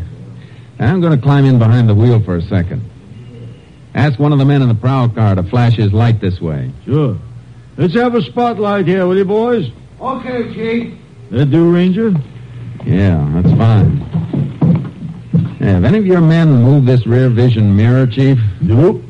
I'm 0.77 1.01
going 1.01 1.17
to 1.17 1.23
climb 1.23 1.45
in 1.45 1.57
behind 1.57 1.89
the 1.89 1.95
wheel 1.95 2.21
for 2.21 2.35
a 2.35 2.41
second. 2.43 2.87
Ask 3.95 4.19
one 4.19 4.31
of 4.31 4.37
the 4.37 4.45
men 4.45 4.61
in 4.61 4.67
the 4.67 4.75
prowl 4.75 5.09
car 5.09 5.33
to 5.33 5.41
flash 5.41 5.73
his 5.73 5.91
light 5.91 6.21
this 6.21 6.39
way. 6.39 6.71
Sure. 6.85 7.17
Let's 7.77 7.95
have 7.95 8.13
a 8.13 8.21
spotlight 8.21 8.85
here, 8.85 9.07
will 9.07 9.17
you, 9.17 9.25
boys? 9.25 9.71
Okay, 9.99 10.53
Chief. 10.53 10.99
That 11.31 11.51
do, 11.51 11.71
Ranger? 11.73 12.13
Yeah, 12.85 13.29
that's 13.33 13.55
fine. 13.57 13.99
Yeah, 15.59 15.73
have 15.73 15.83
any 15.83 15.97
of 15.97 16.05
your 16.05 16.21
men 16.21 16.63
moved 16.63 16.87
this 16.87 17.05
rear 17.05 17.29
vision 17.29 17.75
mirror, 17.75 18.07
Chief? 18.07 18.39
Nope. 18.61 19.01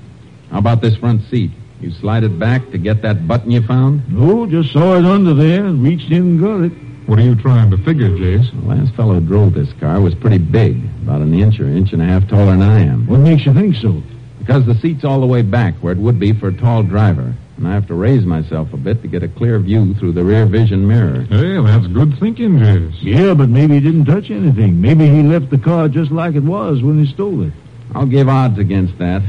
How 0.50 0.60
about 0.60 0.82
this 0.82 0.96
front 0.98 1.22
seat? 1.30 1.52
You 1.80 1.92
slide 1.92 2.24
it 2.24 2.40
back 2.40 2.72
to 2.72 2.80
get 2.80 3.04
that 3.04 3.28
button 3.28 3.52
you 3.52 3.62
found? 3.62 4.12
No, 4.12 4.48
just 4.48 4.74
saw 4.74 4.98
it 4.98 5.06
under 5.06 5.36
there 5.36 5.66
and 5.66 5.84
reached 5.84 6.12
in 6.12 6.22
and 6.24 6.40
got 6.40 6.62
it. 6.62 6.72
What 7.08 7.20
are 7.20 7.24
you 7.24 7.36
trying 7.36 7.70
to 7.72 7.78
figure, 7.78 8.10
Jace? 8.10 8.50
The 8.52 8.68
last 8.68 8.96
fellow 8.96 9.14
who 9.16 9.22
drove 9.22 9.54
this 9.54 9.72
car 9.74 10.02
was 10.02 10.16
pretty 10.16 10.40
big, 10.40 10.84
about 11.04 11.22
an 11.22 11.34
inch 11.34 11.60
or 11.60 11.68
inch 11.68 11.94
and 11.94 12.02
a 12.02 12.06
half 12.06 12.28
taller 12.28 12.48
than 12.48 12.64
I 12.64 12.80
am. 12.80 13.06
What 13.06 13.20
makes 13.20 13.46
you 13.46 13.54
think 13.54 13.76
so? 13.76 14.02
Because 14.40 14.66
the 14.66 14.76
seat's 14.76 15.06
all 15.06 15.20
the 15.20 15.28
way 15.28 15.44
back 15.44 15.76
where 15.76 15.94
it 15.94 16.00
would 16.00 16.20
be 16.20 16.34
for 16.34 16.48
a 16.48 16.54
tall 16.54 16.82
driver. 16.82 17.36
And 17.58 17.68
I 17.68 17.74
have 17.74 17.88
to 17.88 17.96
raise 17.96 18.24
myself 18.24 18.72
a 18.72 18.78
bit 18.78 19.02
to 19.02 19.08
get 19.08 19.24
a 19.24 19.28
clear 19.28 19.58
view 19.60 19.96
through 19.96 20.12
the 20.12 20.24
rear 20.24 20.46
vision 20.46 20.88
mirror. 20.88 21.22
Hey, 21.24 21.60
that's 21.60 21.88
good 21.88 22.18
thinking, 22.20 22.60
Jace. 22.60 22.96
Yeah, 23.02 23.34
but 23.34 23.50
maybe 23.50 23.76
he 23.76 23.80
didn't 23.80 24.06
touch 24.06 24.30
anything. 24.30 24.80
Maybe 24.80 25.08
he 25.10 25.24
left 25.24 25.50
the 25.50 25.58
car 25.58 25.90
just 25.90 26.12
like 26.12 26.36
it 26.36 26.44
was 26.44 26.84
when 26.84 27.04
he 27.04 27.12
stole 27.12 27.42
it. 27.44 27.54
I'll 27.96 28.06
give 28.06 28.30
odds 28.30 28.60
against 28.60 28.98
that. 29.00 29.24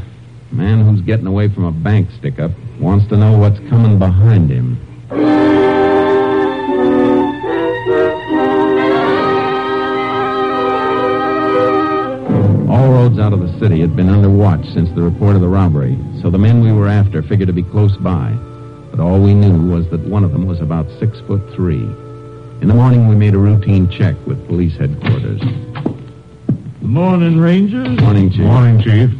A 0.50 0.54
man 0.54 0.84
who's 0.84 1.00
getting 1.00 1.26
away 1.26 1.48
from 1.48 1.64
a 1.64 1.72
bank 1.72 2.10
stick 2.18 2.38
up 2.38 2.50
wants 2.78 3.06
to 3.08 3.16
know 3.16 3.38
what's 3.38 3.58
coming 3.70 3.98
behind 3.98 4.50
him. 4.50 5.87
Out 13.28 13.34
of 13.34 13.40
the 13.40 13.58
city 13.58 13.78
had 13.80 13.94
been 13.94 14.08
under 14.08 14.30
watch 14.30 14.66
since 14.72 14.88
the 14.92 15.02
report 15.02 15.34
of 15.34 15.42
the 15.42 15.48
robbery, 15.48 15.98
so 16.22 16.30
the 16.30 16.38
men 16.38 16.62
we 16.62 16.72
were 16.72 16.88
after 16.88 17.22
figured 17.22 17.46
to 17.46 17.52
be 17.52 17.62
close 17.62 17.94
by. 17.98 18.30
But 18.90 19.00
all 19.00 19.20
we 19.20 19.34
knew 19.34 19.70
was 19.70 19.86
that 19.90 20.00
one 20.00 20.24
of 20.24 20.32
them 20.32 20.46
was 20.46 20.62
about 20.62 20.88
six 20.98 21.20
foot 21.26 21.42
three. 21.52 21.82
In 22.62 22.68
the 22.68 22.74
morning, 22.74 23.06
we 23.06 23.14
made 23.14 23.34
a 23.34 23.38
routine 23.38 23.86
check 23.90 24.16
with 24.26 24.46
police 24.46 24.74
headquarters. 24.78 25.42
Good 25.42 26.82
morning, 26.82 27.38
Rangers. 27.38 28.00
Morning, 28.00 28.30
Chief. 28.30 28.40
Morning, 28.40 28.80
Chief. 28.80 29.10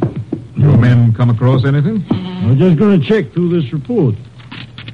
Your 0.55 0.75
men 0.75 1.13
come 1.13 1.29
across 1.29 1.63
anything? 1.63 2.03
I'm 2.09 2.57
just 2.57 2.79
going 2.79 2.99
to 2.99 3.05
check 3.05 3.31
through 3.31 3.61
this 3.61 3.71
report. 3.71 4.15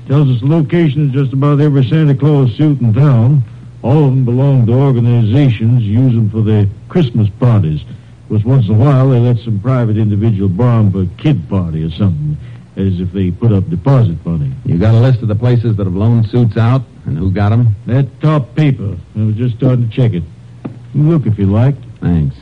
Tells 0.10 0.30
us 0.30 0.42
the 0.42 0.48
location 0.48 1.04
of 1.04 1.12
just 1.14 1.32
about 1.32 1.62
every 1.62 1.88
Santa 1.88 2.16
Claus 2.16 2.54
suit 2.58 2.82
in 2.82 2.94
town. 2.94 3.46
All 3.82 4.10
of 4.10 4.12
them 4.12 4.26
belong 4.26 4.66
to 4.66 4.74
organizations 4.74 5.84
use 5.84 6.14
them 6.14 6.30
for 6.30 6.42
their 6.42 6.68
Christmas 6.90 7.30
parties. 7.40 7.80
Because 8.28 8.44
once 8.44 8.68
in 8.68 8.76
a 8.76 8.78
while 8.78 9.10
they 9.10 9.20
let 9.20 9.38
some 9.40 9.60
private 9.60 9.98
individual 9.98 10.50
borrow 10.50 10.80
'em 10.80 10.92
for 10.92 11.02
a 11.02 11.06
kid 11.18 11.48
party 11.48 11.84
or 11.84 11.92
something, 11.92 12.38
as 12.76 13.00
if 13.00 13.12
they 13.14 13.32
put 13.32 13.52
up 13.52 13.70
deposit 13.70 14.24
money. 14.26 14.52
You 14.66 14.78
got 14.78 14.96
a 14.96 15.00
list 15.00 15.22
of 15.22 15.28
the 15.28 15.36
places 15.36 15.76
that 15.78 15.86
have 15.86 15.96
loaned 15.96 16.28
suits 16.28 16.58
out 16.58 16.84
and 17.06 17.18
who 17.18 17.32
got 17.32 17.50
them? 17.50 17.76
That 17.86 18.20
top 18.22 18.56
paper. 18.56 18.98
I 19.16 19.24
was 19.24 19.36
just 19.36 19.56
starting 19.58 19.88
to 19.90 19.96
check 19.96 20.14
it. 20.14 20.24
You 20.94 21.04
Look 21.04 21.26
if 21.26 21.38
you 21.38 21.46
like. 21.46 21.76
Thanks. 22.02 22.36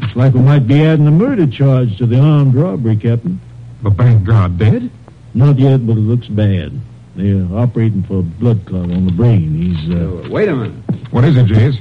Looks 0.00 0.16
like 0.16 0.34
we 0.34 0.40
might 0.40 0.66
be 0.66 0.82
adding 0.84 1.06
a 1.06 1.10
murder 1.10 1.46
charge 1.46 1.96
to 1.98 2.06
the 2.06 2.18
armed 2.18 2.54
robbery, 2.54 2.96
Captain. 2.96 3.40
The 3.82 3.90
bank 3.90 4.24
guard 4.24 4.58
dead? 4.58 4.90
Not 5.34 5.58
yet, 5.58 5.86
but 5.86 5.96
it 5.96 6.00
looks 6.00 6.26
bad. 6.28 6.72
They're 7.14 7.46
operating 7.54 8.02
for 8.02 8.18
a 8.18 8.22
blood 8.22 8.66
clot 8.66 8.90
on 8.90 9.06
the 9.06 9.12
brain. 9.12 9.54
He's, 9.54 9.94
uh... 9.94 10.28
Wait 10.30 10.48
a 10.48 10.56
minute. 10.56 10.74
What 11.10 11.24
is 11.24 11.36
it, 11.36 11.46
Jace? 11.46 11.78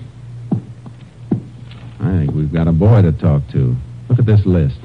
I 2.05 2.19
think 2.19 2.35
we've 2.35 2.53
got 2.53 2.67
a 2.67 2.71
boy 2.71 3.01
to 3.01 3.11
talk 3.11 3.47
to. 3.49 3.75
Look 4.09 4.19
at 4.19 4.25
this 4.25 4.45
list. 4.45 4.77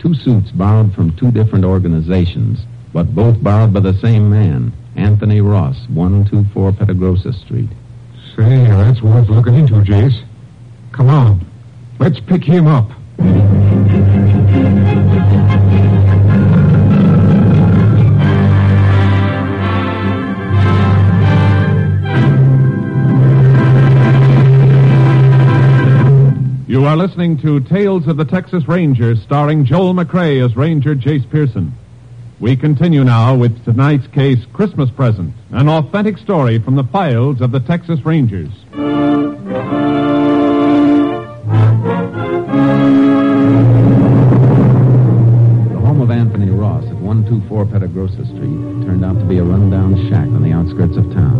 Two 0.00 0.14
suits 0.14 0.50
borrowed 0.50 0.94
from 0.94 1.14
two 1.16 1.30
different 1.30 1.64
organizations, 1.64 2.60
but 2.92 3.14
both 3.14 3.42
borrowed 3.42 3.74
by 3.74 3.80
the 3.80 3.98
same 4.00 4.30
man, 4.30 4.72
Anthony 4.96 5.40
Ross, 5.40 5.76
124 5.88 6.72
Petagrosa 6.72 7.38
Street. 7.44 7.68
Say, 8.36 8.64
that's 8.66 9.02
worth 9.02 9.28
looking 9.28 9.56
into, 9.56 9.74
Jace. 9.74 10.24
Come 10.92 11.10
on. 11.10 11.46
Let's 11.98 12.20
pick 12.20 12.42
him 12.44 12.66
up. 12.66 12.90
You 26.84 26.90
are 26.90 26.98
listening 26.98 27.38
to 27.38 27.60
Tales 27.60 28.06
of 28.08 28.18
the 28.18 28.26
Texas 28.26 28.68
Rangers, 28.68 29.22
starring 29.22 29.64
Joel 29.64 29.94
McCrea 29.94 30.44
as 30.44 30.54
Ranger 30.54 30.94
Jace 30.94 31.26
Pearson. 31.30 31.72
We 32.40 32.56
continue 32.56 33.02
now 33.04 33.34
with 33.34 33.64
tonight's 33.64 34.06
case, 34.08 34.44
Christmas 34.52 34.90
Present, 34.90 35.32
an 35.50 35.70
authentic 35.70 36.18
story 36.18 36.58
from 36.58 36.74
the 36.74 36.84
files 36.84 37.40
of 37.40 37.52
the 37.52 37.60
Texas 37.60 38.04
Rangers. 38.04 38.50
104 47.48 47.66
Petagrossa 47.66 48.24
Street 48.24 48.86
turned 48.86 49.04
out 49.04 49.18
to 49.18 49.24
be 49.24 49.36
a 49.36 49.44
rundown 49.44 49.94
shack 50.08 50.26
on 50.32 50.42
the 50.42 50.52
outskirts 50.52 50.96
of 50.96 51.04
town. 51.12 51.36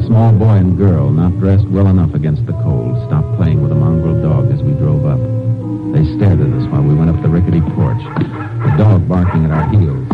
A 0.00 0.06
small 0.06 0.32
boy 0.32 0.56
and 0.56 0.78
girl, 0.78 1.10
not 1.10 1.38
dressed 1.38 1.66
well 1.68 1.88
enough 1.88 2.14
against 2.14 2.46
the 2.46 2.52
cold, 2.64 2.96
stopped 3.06 3.36
playing 3.36 3.62
with 3.62 3.70
a 3.70 3.74
mongrel 3.74 4.22
dog 4.22 4.50
as 4.50 4.62
we 4.62 4.72
drove 4.72 5.04
up. 5.04 5.20
They 5.92 6.04
stared 6.16 6.40
at 6.40 6.48
us 6.56 6.66
while 6.72 6.82
we 6.82 6.94
went 6.94 7.10
up 7.10 7.20
the 7.20 7.28
rickety 7.28 7.60
porch, 7.76 8.00
the 8.00 8.74
dog 8.78 9.06
barking 9.06 9.44
at 9.44 9.50
our 9.50 9.68
heels. 9.68 10.08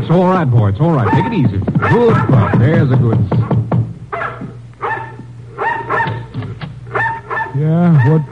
It's 0.00 0.10
all 0.10 0.24
right, 0.32 0.48
boy. 0.48 0.68
It's 0.68 0.80
all 0.80 0.92
right. 0.92 1.10
Take 1.12 1.26
it 1.26 1.34
easy. 1.34 1.58
Good 1.58 2.16
pup. 2.28 2.58
There's 2.58 2.90
a 2.90 2.96
good. 2.96 3.20
Yeah, 7.56 8.08
what? 8.08 8.22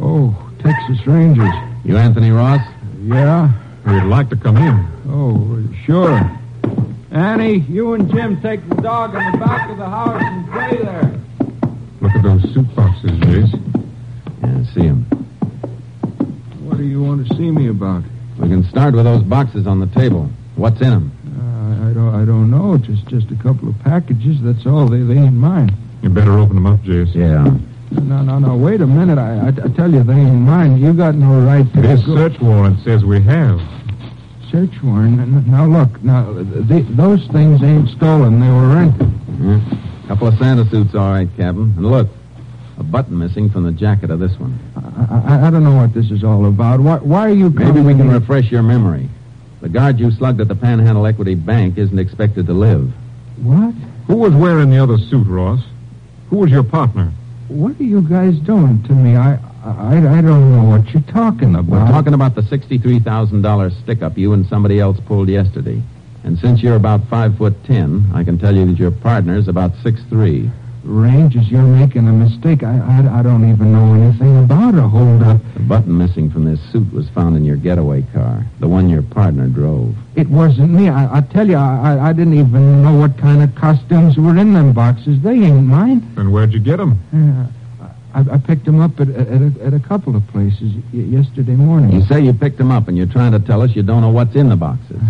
Oh, 0.00 0.34
Texas 0.60 1.06
Rangers. 1.06 1.54
You 1.84 1.98
Anthony 1.98 2.30
Ross? 2.30 2.66
Yeah. 3.02 3.52
We'd 3.86 4.04
like 4.04 4.30
to 4.30 4.36
come 4.36 4.56
in. 4.56 4.93
Oh, 5.16 5.62
sure. 5.84 6.18
Annie, 7.12 7.58
you 7.68 7.94
and 7.94 8.10
Jim 8.10 8.40
take 8.42 8.68
the 8.68 8.74
dog 8.76 9.14
in 9.14 9.30
the 9.30 9.38
back 9.38 9.70
of 9.70 9.78
the 9.78 9.88
house 9.88 10.20
and 10.20 10.50
play 10.50 10.76
there. 10.82 11.20
Look 12.00 12.12
at 12.16 12.22
those 12.24 12.42
suit 12.52 12.74
boxes, 12.74 13.12
Jace. 13.12 13.52
Yeah, 14.42 14.74
see 14.74 14.80
them. 14.88 15.04
What 16.64 16.78
do 16.78 16.84
you 16.84 17.00
want 17.00 17.28
to 17.28 17.34
see 17.36 17.50
me 17.52 17.68
about? 17.68 18.02
We 18.40 18.48
can 18.48 18.64
start 18.64 18.94
with 18.94 19.04
those 19.04 19.22
boxes 19.22 19.68
on 19.68 19.78
the 19.78 19.86
table. 19.86 20.28
What's 20.56 20.80
in 20.80 20.90
them? 20.90 21.12
Uh, 21.38 21.90
I 21.90 21.92
don't. 21.92 22.14
I 22.22 22.24
don't 22.24 22.50
know. 22.50 22.76
Just, 22.78 23.06
just 23.06 23.30
a 23.30 23.36
couple 23.36 23.68
of 23.68 23.78
packages. 23.80 24.42
That's 24.42 24.66
all. 24.66 24.88
They, 24.88 25.02
they 25.02 25.14
ain't 25.20 25.34
mine. 25.34 25.70
You 26.02 26.08
better 26.10 26.32
open 26.36 26.56
them 26.56 26.66
up, 26.66 26.80
Jace. 26.80 27.14
Yeah. 27.14 27.44
No, 28.02 28.22
no, 28.22 28.40
no. 28.40 28.56
Wait 28.56 28.80
a 28.80 28.86
minute. 28.88 29.18
I, 29.18 29.36
I, 29.38 29.48
I 29.48 29.68
tell 29.76 29.92
you, 29.92 30.02
they 30.02 30.14
ain't 30.14 30.34
mine. 30.40 30.78
You 30.78 30.92
got 30.92 31.14
no 31.14 31.40
right 31.46 31.72
to 31.74 31.80
This 31.80 32.02
go- 32.04 32.16
search 32.16 32.40
warrant 32.40 32.80
says 32.82 33.04
we 33.04 33.20
have. 33.22 33.60
Search 34.54 34.82
warrant. 34.84 35.46
Now 35.48 35.66
look. 35.66 36.02
Now 36.04 36.32
th 36.68 36.86
those 36.90 37.26
things 37.28 37.60
ain't 37.62 37.88
stolen. 37.88 38.38
They 38.38 38.48
were 38.48 38.68
rented. 38.68 39.08
Mhm. 39.08 40.06
Couple 40.06 40.28
of 40.28 40.38
Santa 40.38 40.64
suits, 40.70 40.94
all 40.94 41.10
right, 41.10 41.28
Captain. 41.36 41.72
And 41.76 41.86
look, 41.90 42.08
a 42.78 42.84
button 42.84 43.18
missing 43.18 43.50
from 43.50 43.64
the 43.64 43.72
jacket 43.72 44.10
of 44.10 44.20
this 44.20 44.38
one. 44.38 44.56
I, 44.76 45.22
I, 45.34 45.46
I 45.46 45.50
don't 45.50 45.64
know 45.64 45.74
what 45.74 45.92
this 45.92 46.10
is 46.10 46.22
all 46.22 46.46
about. 46.46 46.78
Why, 46.80 46.98
why 46.98 47.22
are 47.30 47.34
you? 47.34 47.50
Maybe 47.50 47.80
we 47.80 47.94
can 47.94 48.08
here? 48.08 48.20
refresh 48.20 48.50
your 48.52 48.62
memory. 48.62 49.08
The 49.60 49.68
guard 49.68 49.98
you 49.98 50.12
slugged 50.12 50.40
at 50.40 50.46
the 50.48 50.54
Panhandle 50.54 51.06
Equity 51.06 51.34
Bank 51.34 51.76
isn't 51.78 51.98
expected 51.98 52.46
to 52.46 52.52
live. 52.52 52.92
What? 53.42 53.74
Who 54.06 54.16
was 54.16 54.34
wearing 54.34 54.70
the 54.70 54.78
other 54.78 54.98
suit, 54.98 55.26
Ross? 55.26 55.64
Who 56.30 56.36
was 56.36 56.50
your 56.50 56.62
partner? 56.62 57.10
What 57.48 57.78
are 57.78 57.84
you 57.84 58.00
guys 58.00 58.38
doing 58.38 58.82
to 58.84 58.92
me? 58.92 59.16
I, 59.16 59.34
I, 59.64 59.98
I 59.98 60.20
don't 60.22 60.50
know 60.50 60.64
what 60.64 60.88
you're 60.94 61.02
talking 61.02 61.54
about. 61.54 61.86
We're 61.86 61.92
talking 61.92 62.14
about 62.14 62.34
the 62.34 62.40
$63,000 62.40 63.82
stick-up 63.82 64.16
you 64.16 64.32
and 64.32 64.46
somebody 64.46 64.80
else 64.80 64.98
pulled 65.06 65.28
yesterday. 65.28 65.82
And 66.24 66.38
since 66.38 66.62
you're 66.62 66.76
about 66.76 67.06
five 67.08 67.36
foot 67.36 67.52
ten, 67.64 68.10
I 68.14 68.24
can 68.24 68.38
tell 68.38 68.54
you 68.56 68.64
that 68.64 68.78
your 68.78 68.90
partner's 68.90 69.46
about 69.46 69.72
six 69.82 70.00
three. 70.08 70.50
Rangers, 70.84 71.48
you're 71.50 71.62
making 71.62 72.06
a 72.08 72.12
mistake. 72.12 72.62
I, 72.62 72.76
I, 72.78 73.20
I 73.20 73.22
don't 73.22 73.48
even 73.50 73.72
know 73.72 73.94
anything 73.94 74.44
about 74.44 74.74
a 74.74 74.82
holdup. 74.86 75.40
The 75.54 75.60
button 75.60 75.96
missing 75.96 76.30
from 76.30 76.44
this 76.44 76.60
suit 76.70 76.92
was 76.92 77.08
found 77.10 77.36
in 77.36 77.44
your 77.44 77.56
getaway 77.56 78.02
car, 78.12 78.44
the 78.60 78.68
one 78.68 78.88
your 78.90 79.02
partner 79.02 79.48
drove. 79.48 79.94
It 80.14 80.28
wasn't 80.28 80.72
me. 80.72 80.88
I, 80.90 81.18
I 81.18 81.20
tell 81.22 81.48
you, 81.48 81.56
I, 81.56 81.94
I- 81.96 82.08
I 82.10 82.12
didn't 82.12 82.34
even 82.34 82.82
know 82.82 82.94
what 82.94 83.16
kind 83.18 83.42
of 83.42 83.54
costumes 83.54 84.18
were 84.18 84.36
in 84.36 84.52
them 84.52 84.72
boxes. 84.74 85.20
They 85.22 85.30
ain't 85.32 85.66
mine. 85.66 86.06
And 86.18 86.32
where'd 86.32 86.52
you 86.52 86.60
get 86.60 86.76
them? 86.76 87.00
Uh, 87.14 87.88
I, 88.12 88.34
I 88.34 88.38
picked 88.38 88.64
them 88.66 88.80
up 88.80 89.00
at, 89.00 89.08
at, 89.08 89.26
a, 89.42 89.52
at 89.64 89.74
a 89.74 89.80
couple 89.80 90.14
of 90.14 90.26
places 90.28 90.74
y- 90.92 91.00
yesterday 91.00 91.56
morning. 91.56 91.92
You 91.92 92.02
say 92.06 92.20
you 92.20 92.32
picked 92.34 92.58
them 92.58 92.70
up, 92.70 92.88
and 92.88 92.96
you're 92.96 93.06
trying 93.06 93.32
to 93.32 93.40
tell 93.40 93.62
us 93.62 93.74
you 93.74 93.82
don't 93.82 94.02
know 94.02 94.10
what's 94.10 94.34
in 94.36 94.50
the 94.50 94.56
boxes. 94.56 95.00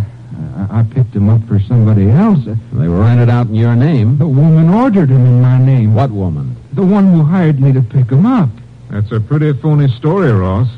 I, 0.55 0.81
I 0.81 0.83
picked 0.85 1.15
him 1.15 1.29
up 1.29 1.47
for 1.49 1.59
somebody 1.61 2.11
else. 2.11 2.45
They 2.45 2.89
were 2.89 3.01
rented 3.01 3.29
out 3.29 3.49
in 3.49 3.55
your 3.55 3.75
name. 3.75 4.19
The 4.19 4.27
woman 4.29 4.69
ordered 4.71 5.11
him 5.11 5.27
in 5.27 5.41
my 5.41 5.59
name. 5.59 5.95
What 5.95 6.11
woman? 6.11 6.57
The 6.73 6.85
one 6.85 7.13
who 7.13 7.23
hired 7.25 7.61
me 7.61 7.73
to 7.73 7.83
pick 7.83 8.11
him 8.11 8.27
up. 8.27 8.49
That's 8.91 9.11
a 9.13 9.21
pretty 9.21 9.53
phony 9.55 9.89
story, 9.89 10.33
Ross. 10.33 10.69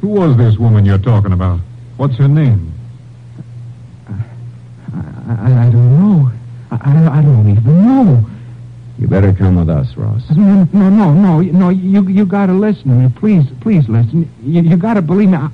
Who 0.00 0.08
was 0.08 0.36
this 0.36 0.58
woman 0.58 0.84
you're 0.84 0.98
talking 0.98 1.32
about? 1.32 1.60
What's 1.96 2.16
her 2.16 2.28
name? 2.28 2.72
I, 4.08 4.12
I, 5.28 5.66
I 5.66 5.70
don't 5.70 5.98
know. 5.98 6.32
I, 6.70 6.76
I, 6.76 7.18
I 7.18 7.22
don't 7.22 7.50
even 7.50 7.84
know. 7.84 8.24
You 8.98 9.06
better 9.06 9.32
come 9.32 9.56
with 9.56 9.70
us, 9.70 9.96
Ross. 9.96 10.28
No, 10.30 10.64
no, 10.72 10.90
no, 10.90 11.12
no, 11.12 11.40
no. 11.40 11.68
You 11.68 12.08
you 12.08 12.26
got 12.26 12.46
to 12.46 12.52
listen 12.52 12.84
to 12.84 12.94
me, 12.94 13.08
please, 13.16 13.44
please 13.60 13.88
listen. 13.88 14.28
You, 14.42 14.62
you 14.62 14.76
got 14.76 14.94
to 14.94 15.02
believe 15.02 15.28
me. 15.28 15.36
I, 15.36 15.50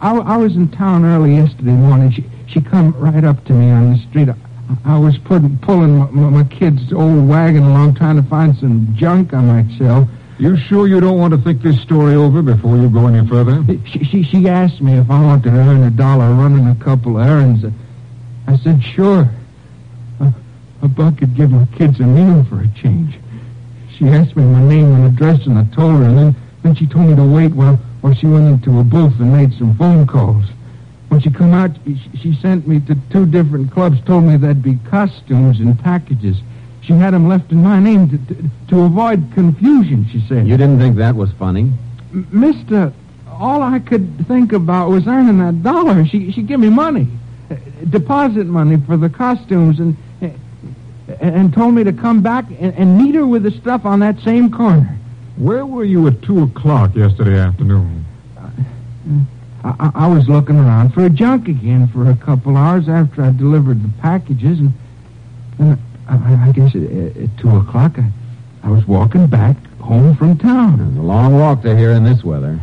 I, 0.00 0.16
I 0.16 0.36
was 0.36 0.56
in 0.56 0.68
town 0.70 1.04
early 1.04 1.36
yesterday 1.36 1.70
morning. 1.70 2.10
She 2.10 2.24
she 2.50 2.60
come 2.60 2.92
right 2.98 3.24
up 3.24 3.44
to 3.46 3.52
me 3.52 3.70
on 3.70 3.92
the 3.92 3.98
street. 4.08 4.28
I, 4.28 4.34
I 4.84 4.98
was 4.98 5.16
putting 5.18 5.58
pulling 5.58 5.98
my, 5.98 6.10
my, 6.10 6.30
my 6.30 6.44
kid's 6.44 6.92
old 6.92 7.28
wagon 7.28 7.62
along, 7.62 7.94
trying 7.94 8.16
to 8.16 8.28
find 8.28 8.56
some 8.56 8.94
junk 8.96 9.32
I 9.32 9.40
might 9.40 9.78
sell. 9.78 10.08
You 10.38 10.56
sure 10.56 10.86
you 10.86 11.00
don't 11.00 11.18
want 11.18 11.34
to 11.34 11.38
think 11.38 11.62
this 11.62 11.80
story 11.82 12.14
over 12.14 12.40
before 12.40 12.76
you 12.76 12.88
go 12.88 13.06
any 13.06 13.26
further? 13.28 13.62
She, 13.84 14.04
she, 14.04 14.22
she 14.22 14.48
asked 14.48 14.80
me 14.80 14.94
if 14.94 15.10
I 15.10 15.20
wanted 15.20 15.44
to 15.44 15.50
earn 15.50 15.82
a 15.82 15.90
dollar 15.90 16.32
running 16.32 16.66
a 16.66 16.74
couple 16.76 17.18
of 17.18 17.26
errands. 17.26 17.64
I 18.46 18.56
said, 18.56 18.82
sure. 18.82 19.28
A, 20.20 20.32
a 20.82 20.88
buck 20.88 21.18
could 21.18 21.36
give 21.36 21.50
my 21.50 21.66
kids 21.76 22.00
a 22.00 22.04
meal 22.04 22.42
for 22.44 22.62
a 22.62 22.68
change. 22.68 23.18
She 23.96 24.08
asked 24.08 24.34
me 24.34 24.44
my 24.44 24.62
name 24.62 24.94
and 24.94 25.04
address, 25.04 25.46
and 25.46 25.58
I 25.58 25.64
told 25.74 26.00
her, 26.00 26.04
and 26.04 26.16
then, 26.16 26.36
then 26.62 26.74
she 26.74 26.86
told 26.86 27.08
me 27.08 27.16
to 27.16 27.24
wait 27.24 27.52
while, 27.52 27.76
while 28.00 28.14
she 28.14 28.26
went 28.26 28.46
into 28.46 28.80
a 28.80 28.84
booth 28.84 29.20
and 29.20 29.30
made 29.30 29.52
some 29.58 29.76
phone 29.76 30.06
calls. 30.06 30.46
When 31.10 31.20
she 31.20 31.30
come 31.30 31.52
out, 31.52 31.72
she, 31.84 31.98
she 32.22 32.34
sent 32.40 32.68
me 32.68 32.78
to 32.86 32.96
two 33.10 33.26
different 33.26 33.72
clubs, 33.72 34.00
told 34.06 34.24
me 34.24 34.36
there'd 34.36 34.62
be 34.62 34.76
costumes 34.88 35.58
and 35.58 35.76
packages. 35.78 36.36
She 36.82 36.92
had 36.92 37.14
'em 37.14 37.26
left 37.28 37.50
in 37.50 37.62
my 37.62 37.80
name 37.80 38.08
to, 38.10 38.18
to, 38.34 38.42
to 38.68 38.80
avoid 38.82 39.32
confusion, 39.34 40.06
she 40.10 40.20
said. 40.28 40.46
You 40.46 40.56
didn't 40.56 40.78
think 40.78 40.96
that 40.96 41.16
was 41.16 41.30
funny? 41.32 41.72
M- 42.12 42.26
Mister, 42.30 42.92
all 43.28 43.60
I 43.60 43.80
could 43.80 44.24
think 44.28 44.52
about 44.52 44.88
was 44.90 45.06
earning 45.08 45.38
that 45.38 45.62
dollar. 45.64 46.06
She 46.06 46.30
she 46.30 46.42
give 46.42 46.60
me 46.60 46.68
money, 46.70 47.08
uh, 47.50 47.56
deposit 47.88 48.46
money 48.46 48.76
for 48.86 48.96
the 48.96 49.08
costumes, 49.10 49.80
and 49.80 49.96
uh, 50.22 50.28
and 51.20 51.52
told 51.52 51.74
me 51.74 51.82
to 51.84 51.92
come 51.92 52.22
back 52.22 52.44
and, 52.60 52.72
and 52.74 52.96
meet 52.98 53.16
her 53.16 53.26
with 53.26 53.42
the 53.42 53.50
stuff 53.50 53.84
on 53.84 53.98
that 53.98 54.20
same 54.20 54.48
corner. 54.50 54.96
Where 55.36 55.66
were 55.66 55.84
you 55.84 56.06
at 56.06 56.22
2 56.22 56.42
o'clock 56.44 56.94
yesterday 56.94 57.38
afternoon? 57.40 58.04
I, 58.38 58.48
I, 59.62 59.90
I 59.94 60.06
was 60.06 60.28
looking 60.28 60.56
around 60.56 60.94
for 60.94 61.04
a 61.04 61.10
junk 61.10 61.48
again 61.48 61.88
for 61.88 62.10
a 62.10 62.16
couple 62.16 62.56
hours 62.56 62.88
after 62.88 63.22
I 63.22 63.32
delivered 63.32 63.82
the 63.82 63.90
packages, 64.00 64.58
and, 64.58 64.72
and 65.58 65.78
I, 66.08 66.48
I 66.48 66.52
guess 66.52 66.74
at, 66.74 66.82
at 67.16 67.38
two 67.38 67.56
o'clock 67.56 67.98
I, 67.98 68.10
I 68.62 68.70
was 68.70 68.86
walking 68.86 69.26
back 69.26 69.56
home 69.80 70.16
from 70.16 70.38
town. 70.38 70.80
It's 70.80 70.98
a 70.98 71.02
long 71.02 71.38
walk 71.38 71.62
to 71.62 71.76
here 71.76 71.90
in 71.92 72.04
this 72.04 72.24
weather. 72.24 72.58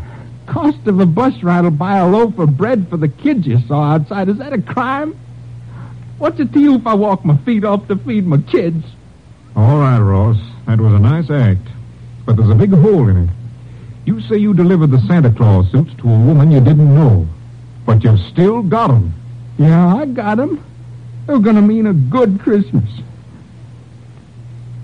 Cost 0.47 0.87
of 0.87 0.99
a 0.99 1.05
bus 1.05 1.43
ride 1.43 1.63
will 1.65 1.71
buy 1.71 1.97
a 1.97 2.07
loaf 2.07 2.39
of 2.39 2.57
bread 2.57 2.89
for 2.89 2.97
the 2.97 3.09
kids 3.09 3.45
you 3.45 3.59
saw 3.67 3.93
outside. 3.93 4.29
Is 4.29 4.37
that 4.37 4.53
a 4.53 4.61
crime? 4.61 5.17
What's 6.17 6.39
it 6.39 6.53
to 6.53 6.59
you 6.59 6.75
if 6.75 6.87
I 6.87 6.93
walk 6.95 7.25
my 7.25 7.37
feet 7.37 7.63
off 7.63 7.87
to 7.89 7.95
feed 7.95 8.25
my 8.25 8.37
kids? 8.37 8.83
All 9.55 9.77
right, 9.77 9.99
Ross. 9.99 10.37
That 10.65 10.79
was 10.79 10.93
a 10.93 10.99
nice 10.99 11.29
act. 11.29 11.67
But 12.25 12.37
there's 12.37 12.49
a 12.49 12.55
big 12.55 12.71
hole 12.71 13.07
in 13.07 13.17
it. 13.17 13.29
You 14.07 14.21
say 14.21 14.37
you 14.37 14.53
delivered 14.53 14.91
the 14.91 15.01
Santa 15.01 15.29
Claus 15.33 15.69
suits 15.69 15.93
to 15.95 16.03
a 16.09 16.17
woman 16.19 16.49
you 16.49 16.61
didn't 16.61 16.95
know. 16.95 17.27
But 17.85 18.05
you've 18.05 18.21
still 18.21 18.61
got 18.63 18.89
'em. 18.89 19.13
Yeah, 19.57 19.95
I 19.97 20.05
got 20.05 20.39
'em. 20.39 20.61
They're 21.25 21.39
going 21.39 21.57
to 21.57 21.61
mean 21.61 21.87
a 21.87 21.93
good 21.93 22.39
Christmas. 22.39 22.89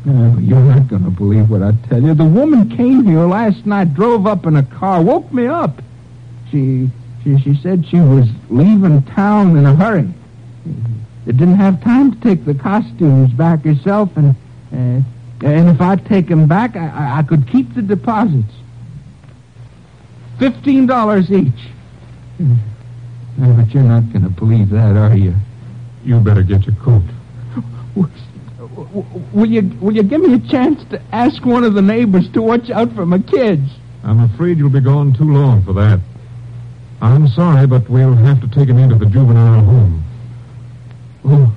Oh, 0.06 0.38
you're 0.40 0.60
not 0.60 0.90
going 0.90 1.06
to 1.06 1.10
believe 1.10 1.50
what 1.50 1.64
I 1.64 1.72
tell 1.88 2.04
you. 2.04 2.14
The 2.14 2.26
woman 2.26 2.70
came 2.76 3.06
here 3.06 3.26
last 3.26 3.66
night, 3.66 3.94
drove 3.94 4.28
up 4.28 4.46
in 4.46 4.58
a 4.58 4.64
car, 4.64 5.02
woke 5.02 5.32
me 5.32 5.48
up. 5.48 5.82
She, 6.52 6.90
she, 7.24 7.40
she 7.40 7.56
said 7.56 7.86
she 7.88 8.02
was 8.02 8.28
leaving 8.50 9.04
town 9.04 9.56
in 9.56 9.66
a 9.66 9.74
hurry. 9.74 10.14
They 11.26 11.32
didn't 11.32 11.56
have 11.56 11.82
time 11.82 12.12
to 12.12 12.20
take 12.20 12.44
the 12.44 12.56
costumes 12.56 13.32
back 13.32 13.64
herself, 13.64 14.10
and 14.18 14.36
uh, 14.74 15.02
and 15.48 15.70
if 15.70 15.80
I'd 15.80 16.06
take 16.08 16.30
'em 16.30 16.46
back, 16.48 16.76
I, 16.76 16.88
I, 16.90 17.20
I 17.20 17.24
could 17.24 17.48
keep 17.48 17.74
the 17.74 17.82
deposits. 17.82 18.52
Fifteen 20.40 20.86
dollars 20.86 21.32
each. 21.32 21.54
Uh, 22.40 23.56
but 23.56 23.74
you're 23.74 23.84
not 23.84 24.12
going 24.12 24.24
to 24.24 24.30
believe 24.30 24.70
that, 24.70 24.96
are 24.98 25.16
you? 25.16 25.34
You 26.04 26.20
better 26.20 26.44
get 26.44 26.66
your 26.66 26.76
coat. 26.76 27.04
Will 29.34 29.46
you 29.46 29.62
will 29.80 29.96
you 29.96 30.04
give 30.04 30.22
me 30.22 30.34
a 30.34 30.40
chance 30.40 30.84
to 30.90 31.02
ask 31.12 31.46
one 31.46 31.64
of 31.64 31.74
the 31.74 31.82
neighbors 31.82 32.30
to 32.34 32.42
watch 32.42 32.70
out 32.70 32.94
for 32.94 33.06
my 33.06 33.20
kids? 33.20 33.70
I'm 34.04 34.20
afraid 34.22 34.58
you'll 34.58 34.70
be 34.70 34.82
gone 34.82 35.14
too 35.14 35.32
long 35.32 35.64
for 35.64 35.74
that. 35.74 36.00
I'm 37.02 37.28
sorry, 37.28 37.68
but 37.68 37.90
we'll 37.90 38.16
have 38.16 38.42
to 38.42 38.48
take 38.48 38.68
him 38.68 38.78
into 38.78 38.96
the 38.96 39.06
juvenile 39.06 39.64
home. 39.64 40.04
Oh. 41.26 41.56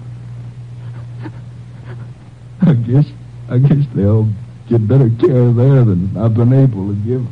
I 2.63 2.75
guess 2.75 3.07
I 3.49 3.59
guess 3.59 3.87
they'll 3.95 4.29
get 4.69 4.87
better 4.87 5.11
care 5.21 5.53
there 5.53 5.85
than 5.85 6.17
I've 6.17 6.35
been 6.35 6.53
able 6.53 6.89
to 6.89 6.95
give. 6.95 7.27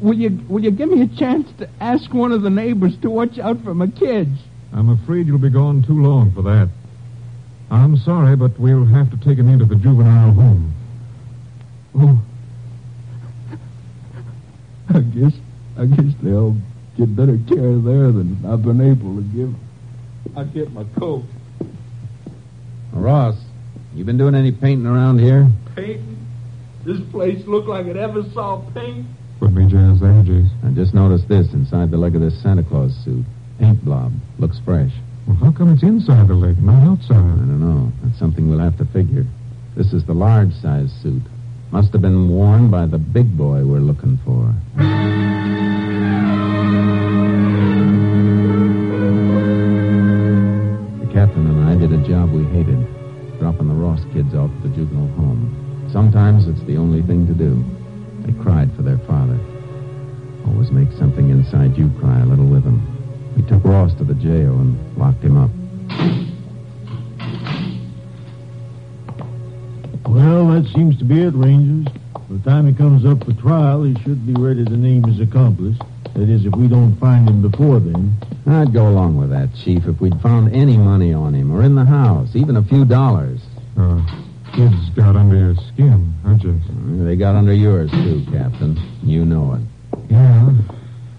Will 0.00 0.14
you 0.14 0.44
will 0.48 0.62
you 0.62 0.70
give 0.70 0.90
me 0.90 1.02
a 1.02 1.18
chance 1.18 1.48
to 1.58 1.68
ask 1.80 2.12
one 2.12 2.32
of 2.32 2.42
the 2.42 2.50
neighbors 2.50 2.96
to 3.02 3.10
watch 3.10 3.38
out 3.38 3.62
for 3.62 3.74
my 3.74 3.86
kids? 3.86 4.38
I'm 4.72 4.88
afraid 4.90 5.26
you'll 5.26 5.38
be 5.38 5.50
gone 5.50 5.82
too 5.82 6.02
long 6.02 6.32
for 6.32 6.42
that. 6.42 6.68
I'm 7.70 7.96
sorry, 7.96 8.36
but 8.36 8.58
we'll 8.58 8.84
have 8.84 9.10
to 9.10 9.16
take 9.16 9.38
him 9.38 9.48
into 9.48 9.64
the 9.64 9.76
juvenile 9.76 10.32
home. 10.32 10.74
Oh. 11.96 12.22
I 14.94 15.00
guess 15.00 15.32
I 15.78 15.86
guess 15.86 16.14
they'll 16.22 16.56
get 16.96 17.16
better 17.16 17.38
care 17.48 17.78
there 17.78 18.12
than 18.12 18.44
I've 18.46 18.62
been 18.62 18.80
able 18.80 19.16
to 19.16 19.22
give. 19.22 19.54
I 20.36 20.44
get 20.44 20.72
my 20.72 20.84
coat. 20.98 21.24
Ross, 22.92 23.36
you 23.94 24.04
been 24.04 24.18
doing 24.18 24.34
any 24.34 24.52
painting 24.52 24.86
around 24.86 25.18
here? 25.18 25.48
Painting? 25.74 26.23
This 26.84 27.00
place 27.10 27.42
looked 27.46 27.66
like 27.68 27.86
it 27.86 27.96
ever 27.96 28.22
saw 28.34 28.58
paint. 28.74 29.06
Put 29.40 29.52
me 29.52 29.64
jazz 29.64 30.00
there, 30.00 30.22
Jace. 30.22 30.50
I 30.64 30.70
just 30.74 30.92
noticed 30.92 31.28
this 31.28 31.50
inside 31.54 31.90
the 31.90 31.96
leg 31.96 32.14
of 32.14 32.20
this 32.20 32.40
Santa 32.42 32.62
Claus 32.62 32.94
suit. 33.04 33.24
Paint 33.58 33.82
blob. 33.84 34.12
Looks 34.38 34.58
fresh. 34.64 34.92
Well, 35.26 35.36
how 35.36 35.50
come 35.52 35.72
it's 35.72 35.82
inside 35.82 36.28
the 36.28 36.34
leg, 36.34 36.62
not 36.62 36.82
outside? 36.82 37.16
I 37.16 37.40
don't 37.48 37.60
know. 37.60 37.90
That's 38.02 38.18
something 38.18 38.50
we'll 38.50 38.58
have 38.58 38.76
to 38.76 38.84
figure. 38.84 39.24
This 39.76 39.94
is 39.94 40.04
the 40.04 40.12
large 40.12 40.52
size 40.60 40.92
suit. 41.02 41.22
Must 41.70 41.90
have 41.92 42.02
been 42.02 42.28
worn 42.28 42.70
by 42.70 42.84
the 42.84 42.98
big 42.98 43.34
boy 43.36 43.64
we're 43.64 43.78
looking 43.78 44.18
for. 44.24 44.54
The 51.00 51.12
captain 51.12 51.46
and 51.46 51.64
I 51.64 51.76
did 51.80 51.92
a 51.92 52.06
job 52.06 52.30
we 52.30 52.44
hated, 52.52 52.86
dropping 53.40 53.68
the 53.68 53.74
Ross 53.74 54.04
kids 54.12 54.34
off 54.34 54.50
at 54.58 54.62
the 54.62 54.68
juvenile 54.68 55.08
home. 55.16 55.33
Sometimes 55.94 56.48
it's 56.48 56.66
the 56.66 56.76
only 56.76 57.02
thing 57.02 57.24
to 57.28 57.34
do. 57.34 57.64
They 58.26 58.32
cried 58.42 58.74
for 58.74 58.82
their 58.82 58.98
father. 59.06 59.38
Always 60.44 60.72
make 60.72 60.90
something 60.98 61.30
inside 61.30 61.78
you 61.78 61.88
cry 62.00 62.18
a 62.18 62.26
little 62.26 62.46
with 62.46 62.64
them. 62.64 62.82
We 63.36 63.42
took 63.42 63.62
Ross 63.62 63.94
to 63.98 64.04
the 64.04 64.14
jail 64.14 64.58
and 64.58 64.98
locked 64.98 65.22
him 65.22 65.36
up. 65.36 65.50
Well, 70.08 70.48
that 70.48 70.68
seems 70.74 70.98
to 70.98 71.04
be 71.04 71.22
it, 71.22 71.32
Rangers. 71.32 71.86
By 72.12 72.22
the 72.28 72.42
time 72.42 72.66
he 72.66 72.74
comes 72.74 73.06
up 73.06 73.24
for 73.24 73.32
trial, 73.34 73.84
he 73.84 73.94
should 74.02 74.26
be 74.26 74.34
ready 74.34 74.64
to 74.64 74.76
name 74.76 75.04
his 75.04 75.20
accomplice. 75.20 75.78
That 76.14 76.28
is, 76.28 76.44
if 76.44 76.56
we 76.56 76.66
don't 76.66 76.96
find 76.96 77.28
him 77.28 77.40
before 77.40 77.78
then. 77.78 78.16
I'd 78.48 78.72
go 78.72 78.88
along 78.88 79.16
with 79.16 79.30
that, 79.30 79.54
Chief, 79.54 79.86
if 79.86 80.00
we'd 80.00 80.20
found 80.20 80.52
any 80.52 80.76
money 80.76 81.14
on 81.14 81.34
him 81.36 81.52
or 81.52 81.62
in 81.62 81.76
the 81.76 81.84
house, 81.84 82.34
even 82.34 82.56
a 82.56 82.64
few 82.64 82.84
dollars. 82.84 83.38
Uh, 83.78 84.02
kids 84.54 84.88
got 84.90 85.16
under 85.16 85.36
your 85.36 85.54
skin, 85.56 86.14
huh, 86.22 86.34
Jace? 86.34 86.62
Mm, 86.70 87.04
they 87.04 87.16
got 87.16 87.34
under 87.34 87.52
yours, 87.52 87.90
too, 87.90 88.24
Captain. 88.30 88.78
You 89.02 89.24
know 89.24 89.54
it. 89.54 90.00
Yeah. 90.10 90.52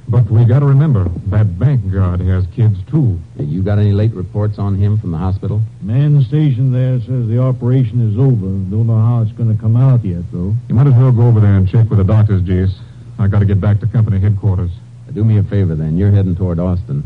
But 0.07 0.29
we 0.29 0.45
gotta 0.45 0.65
remember, 0.65 1.09
that 1.27 1.59
bank 1.59 1.91
guard 1.91 2.21
has 2.21 2.45
kids, 2.55 2.77
too. 2.89 3.19
You 3.37 3.61
got 3.61 3.79
any 3.79 3.91
late 3.91 4.13
reports 4.13 4.57
on 4.57 4.75
him 4.75 4.97
from 4.97 5.11
the 5.11 5.17
hospital? 5.17 5.61
Man 5.81 6.23
stationed 6.23 6.73
there 6.73 6.99
says 7.01 7.27
the 7.27 7.39
operation 7.39 8.09
is 8.09 8.17
over. 8.17 8.45
Don't 8.69 8.87
know 8.87 8.99
how 8.99 9.21
it's 9.21 9.31
going 9.33 9.53
to 9.53 9.59
come 9.59 9.75
out 9.75 10.05
yet, 10.05 10.23
though. 10.31 10.55
You 10.69 10.75
might 10.75 10.87
as 10.87 10.93
well 10.93 11.11
go 11.11 11.27
over 11.27 11.39
there 11.39 11.55
and 11.55 11.67
check 11.67 11.89
with 11.89 11.97
the 11.97 12.05
doctors, 12.05 12.41
Jace. 12.43 12.73
I 13.19 13.27
gotta 13.27 13.45
get 13.45 13.59
back 13.59 13.79
to 13.79 13.87
company 13.87 14.19
headquarters. 14.19 14.71
Do 15.13 15.23
me 15.23 15.37
a 15.37 15.43
favor, 15.43 15.75
then. 15.75 15.97
You're 15.97 16.11
heading 16.11 16.35
toward 16.35 16.59
Austin. 16.59 17.03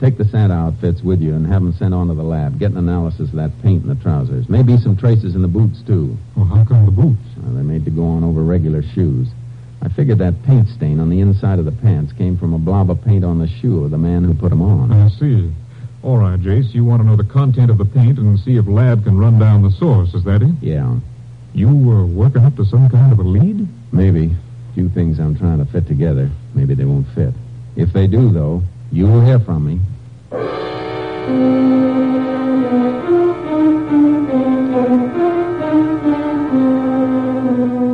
Take 0.00 0.16
the 0.16 0.24
Santa 0.26 0.54
outfits 0.54 1.02
with 1.02 1.20
you 1.20 1.34
and 1.34 1.44
have 1.46 1.62
them 1.62 1.72
sent 1.72 1.92
on 1.92 2.06
to 2.08 2.14
the 2.14 2.22
lab. 2.22 2.58
Get 2.58 2.70
an 2.70 2.76
analysis 2.76 3.30
of 3.30 3.32
that 3.36 3.50
paint 3.62 3.82
in 3.82 3.88
the 3.88 3.96
trousers. 3.96 4.48
Maybe 4.48 4.76
some 4.78 4.96
traces 4.96 5.34
in 5.34 5.42
the 5.42 5.48
boots, 5.48 5.82
too. 5.82 6.16
Well, 6.36 6.46
how 6.46 6.64
come 6.64 6.84
the 6.84 6.92
boots? 6.92 7.18
Well, 7.36 7.54
they're 7.54 7.64
made 7.64 7.84
to 7.86 7.90
go 7.90 8.04
on 8.04 8.22
over 8.22 8.42
regular 8.44 8.82
shoes. 8.82 9.26
I 9.82 9.88
figured 9.88 10.18
that 10.18 10.42
paint 10.44 10.68
stain 10.68 11.00
on 11.00 11.08
the 11.10 11.20
inside 11.20 11.58
of 11.58 11.64
the 11.64 11.72
pants 11.72 12.12
came 12.12 12.36
from 12.38 12.54
a 12.54 12.58
blob 12.58 12.90
of 12.90 13.04
paint 13.04 13.24
on 13.24 13.38
the 13.40 13.48
shoe 13.48 13.84
of 13.84 13.90
the 13.90 13.98
man 13.98 14.22
who 14.24 14.34
put 14.34 14.50
them 14.50 14.62
on. 14.62 14.92
I 14.92 15.08
see. 15.08 15.52
All 16.02 16.18
right, 16.18 16.38
Jace. 16.40 16.72
You 16.74 16.84
want 16.84 17.02
to 17.02 17.06
know 17.06 17.16
the 17.16 17.24
content 17.24 17.70
of 17.70 17.78
the 17.78 17.84
paint 17.84 18.18
and 18.18 18.38
see 18.38 18.56
if 18.56 18.68
Lab 18.68 19.02
can 19.04 19.18
run 19.18 19.38
down 19.40 19.62
the 19.62 19.70
source. 19.72 20.14
Is 20.14 20.22
that 20.24 20.42
it? 20.42 20.54
Yeah, 20.60 20.96
You 21.54 21.74
were 21.74 22.06
working 22.06 22.44
up 22.44 22.54
to 22.56 22.64
some 22.64 22.88
kind 22.88 23.12
of 23.12 23.18
a 23.18 23.22
lead? 23.24 23.66
maybe. 23.92 24.34
Few 24.74 24.88
things 24.90 25.18
I'm 25.18 25.36
trying 25.36 25.58
to 25.58 25.64
fit 25.64 25.88
together. 25.88 26.30
Maybe 26.54 26.74
they 26.74 26.84
won't 26.84 27.08
fit. 27.16 27.34
If 27.74 27.92
they 27.92 28.06
do, 28.06 28.30
though, 28.30 28.62
you 28.90 29.06
will 29.06 29.20
hear 29.20 29.38
from 29.38 29.66
me. 29.66 29.80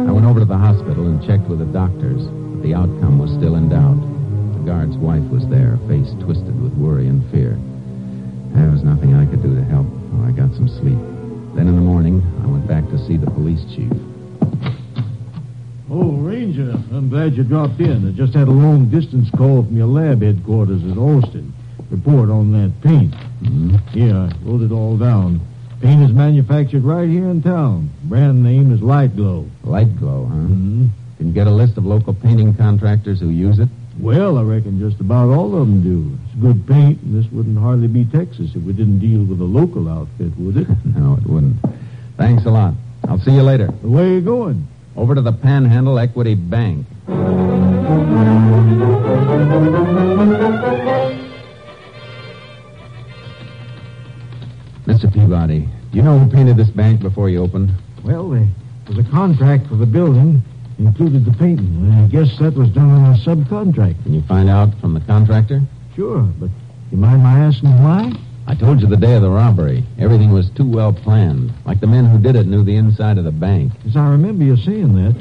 I 0.07 0.13
went 0.13 0.27
over 0.27 0.41
to 0.41 0.47
the 0.47 0.57
hospital 0.57 1.07
and 1.07 1.25
checked 1.27 1.49
with 1.49 1.59
the 1.59 1.67
doctors, 1.67 2.27
but 2.27 2.63
the 2.63 2.75
outcome 2.75 3.19
was 3.19 3.31
still 3.33 3.57
in 3.57 3.69
doubt. 3.69 4.01
The 4.55 4.71
guard's 4.71 4.97
wife 4.97 5.25
was 5.31 5.47
there, 5.49 5.79
face 5.89 6.13
twisted 6.23 6.61
with 6.63 6.73
worry 6.75 7.09
and 7.09 7.29
fear. 7.31 7.59
There 8.55 8.71
was 8.71 8.85
nothing 8.85 9.15
I 9.15 9.27
could 9.27 9.43
do 9.43 9.55
to 9.55 9.65
help, 9.65 9.87
so 9.87 10.25
I 10.25 10.31
got 10.31 10.55
some 10.55 10.69
sleep. 10.69 10.99
Then 11.57 11.67
in 11.67 11.75
the 11.75 11.83
morning, 11.83 12.23
I 12.43 12.47
went 12.47 12.69
back 12.69 12.89
to 12.91 12.99
see 13.07 13.17
the 13.17 13.31
police 13.31 13.65
chief. 13.75 13.93
Glad 16.55 17.37
you 17.37 17.45
dropped 17.45 17.81
in. 17.81 18.09
I 18.09 18.13
just 18.13 18.35
had 18.35 18.49
a 18.49 18.53
long 18.53 18.87
distance 18.91 19.31
call 19.31 19.65
from 19.65 19.77
your 19.77 19.87
lab 19.87 20.23
headquarters 20.23 20.83
at 20.85 20.97
Austin. 20.97 21.53
Report 21.91 22.31
on 22.31 22.53
that 22.53 22.73
paint. 22.83 23.13
Mm-hmm. 23.43 23.77
Here, 23.89 24.15
I 24.15 24.33
wrote 24.43 24.63
it 24.63 24.73
all 24.73 24.97
down. 24.97 25.41
Paint 25.81 26.03
is 26.03 26.13
manufactured 26.13 26.83
right 26.83 27.09
here 27.09 27.29
in 27.29 27.43
town. 27.43 27.91
Brand 28.05 28.43
name 28.43 28.73
is 28.73 28.81
Light 28.83 29.17
Glow. 29.17 29.49
Light 29.65 29.99
glow, 29.99 30.27
huh? 30.27 30.35
Mm-hmm. 30.35 30.87
Can 31.19 31.29
you 31.29 31.33
get 31.33 31.47
a 31.47 31.51
list 31.51 31.77
of 31.77 31.85
local 31.85 32.15
painting 32.15 32.55
contractors 32.55 33.21
who 33.21 33.31
use 33.31 33.59
it? 33.59 33.69
Well, 33.99 34.39
I 34.39 34.43
reckon 34.43 34.81
just 34.81 35.01
about 35.01 35.29
all 35.31 35.55
of 35.55 35.69
them 35.69 35.83
do. 35.83 36.19
It's 36.27 36.41
good 36.41 36.67
paint, 36.67 37.01
and 37.03 37.15
this 37.15 37.31
wouldn't 37.31 37.59
hardly 37.59 37.87
be 37.87 38.05
Texas 38.05 38.51
if 38.55 38.63
we 38.63 38.73
didn't 38.73 38.99
deal 38.99 39.25
with 39.25 39.41
a 39.41 39.45
local 39.45 39.89
outfit, 39.89 40.37
would 40.37 40.57
it? 40.57 40.69
No, 40.85 41.15
it 41.15 41.27
wouldn't. 41.27 41.57
Thanks 42.17 42.45
a 42.45 42.51
lot. 42.51 42.75
I'll 43.09 43.21
see 43.21 43.33
you 43.33 43.43
later. 43.43 43.67
Where 43.83 44.05
are 44.05 44.15
you 44.15 44.21
going? 44.21 44.67
Over 44.97 45.15
to 45.15 45.21
the 45.21 45.33
Panhandle 45.33 45.99
Equity 45.99 46.35
Bank. 46.35 46.87
Mr. 54.87 55.13
Peabody, 55.13 55.61
do 55.91 55.97
you 55.97 56.03
know 56.03 56.19
who 56.19 56.31
painted 56.31 56.57
this 56.57 56.69
bank 56.71 57.01
before 57.01 57.29
you 57.29 57.43
opened? 57.43 57.73
Well, 58.05 58.31
there 58.31 58.47
was 58.87 58.99
a 58.99 59.11
contract 59.11 59.67
for 59.67 59.77
the 59.77 59.87
building, 59.87 60.43
included 60.79 61.25
the 61.25 61.33
painting. 61.33 61.91
I 61.93 62.07
guess 62.07 62.39
that 62.39 62.55
was 62.55 62.69
done 62.69 62.91
on 62.91 63.15
a 63.15 63.17
subcontract. 63.17 64.03
Can 64.03 64.15
you 64.15 64.23
find 64.23 64.49
out 64.49 64.79
from 64.81 64.95
the 64.95 65.01
contractor? 65.01 65.63
Sure, 65.97 66.23
but 66.39 66.51
you 66.93 66.99
mind 66.99 67.23
my 67.23 67.39
asking 67.41 67.83
why? 67.83 68.13
I 68.47 68.55
told 68.55 68.81
you 68.81 68.87
the 68.87 68.97
day 68.97 69.15
of 69.15 69.23
the 69.23 69.31
robbery. 69.31 69.85
Everything 69.99 70.31
was 70.31 70.51
too 70.51 70.67
well 70.67 70.93
planned. 70.93 71.53
Like 71.65 71.81
the 71.81 71.87
men 71.87 72.05
who 72.05 72.19
did 72.19 72.37
it 72.37 72.47
knew 72.47 72.63
the 72.63 72.77
inside 72.77 73.17
of 73.17 73.25
the 73.25 73.33
bank. 73.33 73.73
As 73.87 73.97
I 73.97 74.09
remember 74.09 74.45
you 74.45 74.57
saying 74.57 74.95
that. 74.97 75.17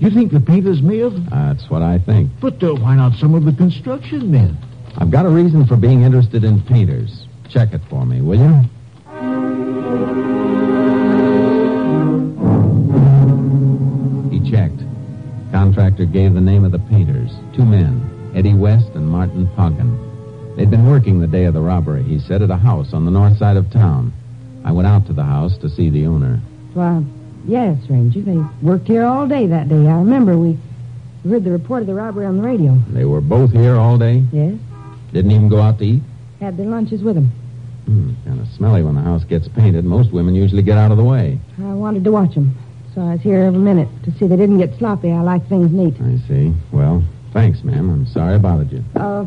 You 0.00 0.10
think 0.10 0.32
the 0.32 0.40
painters 0.40 0.82
may 0.82 0.98
have? 0.98 1.30
That's 1.30 1.70
what 1.70 1.82
I 1.82 1.98
think. 1.98 2.30
But 2.40 2.62
uh, 2.62 2.74
why 2.74 2.96
not 2.96 3.14
some 3.14 3.34
of 3.34 3.44
the 3.44 3.52
construction 3.52 4.30
men? 4.30 4.56
I've 4.96 5.10
got 5.10 5.26
a 5.26 5.28
reason 5.28 5.66
for 5.66 5.76
being 5.76 6.02
interested 6.02 6.44
in 6.44 6.60
painters. 6.62 7.24
Check 7.48 7.72
it 7.72 7.80
for 7.88 8.04
me, 8.04 8.20
will 8.20 8.38
you? 8.38 8.54
He 14.30 14.50
checked. 14.50 14.82
Contractor 15.52 16.04
gave 16.04 16.34
the 16.34 16.40
name 16.40 16.64
of 16.64 16.72
the 16.72 16.78
painters. 16.78 17.30
Two 17.54 17.64
men, 17.64 18.32
Eddie 18.34 18.54
West 18.54 18.90
and 18.94 19.08
Martin 19.08 19.46
Poggin. 19.56 20.07
They'd 20.58 20.68
been 20.68 20.90
working 20.90 21.20
the 21.20 21.28
day 21.28 21.44
of 21.44 21.54
the 21.54 21.60
robbery, 21.60 22.02
he 22.02 22.18
said, 22.18 22.42
at 22.42 22.50
a 22.50 22.56
house 22.56 22.92
on 22.92 23.04
the 23.04 23.12
north 23.12 23.38
side 23.38 23.56
of 23.56 23.70
town. 23.70 24.12
I 24.64 24.72
went 24.72 24.88
out 24.88 25.06
to 25.06 25.12
the 25.12 25.22
house 25.22 25.56
to 25.58 25.70
see 25.70 25.88
the 25.88 26.06
owner. 26.06 26.40
Well, 26.74 27.06
yes, 27.46 27.78
Ranger. 27.88 28.22
They 28.22 28.38
worked 28.60 28.88
here 28.88 29.04
all 29.04 29.28
day 29.28 29.46
that 29.46 29.68
day. 29.68 29.86
I 29.86 29.98
remember 29.98 30.36
we 30.36 30.58
heard 31.28 31.44
the 31.44 31.52
report 31.52 31.82
of 31.82 31.86
the 31.86 31.94
robbery 31.94 32.26
on 32.26 32.38
the 32.38 32.42
radio. 32.42 32.76
They 32.88 33.04
were 33.04 33.20
both 33.20 33.52
here 33.52 33.76
all 33.76 33.98
day? 33.98 34.24
Yes. 34.32 34.54
Didn't 35.12 35.30
even 35.30 35.48
go 35.48 35.60
out 35.60 35.78
to 35.78 35.84
eat? 35.84 36.02
Had 36.40 36.56
their 36.56 36.66
lunches 36.66 37.02
with 37.02 37.14
them. 37.14 37.30
Hmm, 37.84 38.14
kind 38.26 38.40
of 38.40 38.48
smelly 38.48 38.82
when 38.82 38.96
the 38.96 39.00
house 39.00 39.22
gets 39.22 39.46
painted. 39.46 39.84
Most 39.84 40.10
women 40.12 40.34
usually 40.34 40.62
get 40.62 40.76
out 40.76 40.90
of 40.90 40.96
the 40.96 41.04
way. 41.04 41.38
I 41.58 41.72
wanted 41.74 42.02
to 42.02 42.10
watch 42.10 42.34
them, 42.34 42.58
so 42.96 43.00
I 43.02 43.12
was 43.12 43.20
here 43.20 43.42
every 43.42 43.60
minute 43.60 43.88
to 44.06 44.10
see 44.18 44.26
they 44.26 44.36
didn't 44.36 44.58
get 44.58 44.76
sloppy. 44.76 45.12
I 45.12 45.20
like 45.20 45.48
things 45.48 45.70
neat. 45.70 45.94
I 46.00 46.18
see. 46.26 46.52
Well, 46.72 47.04
thanks, 47.32 47.62
ma'am. 47.62 47.88
I'm 47.90 48.06
sorry 48.06 48.34
I 48.34 48.38
bothered 48.38 48.72
you. 48.72 48.84
Uh, 48.96 49.26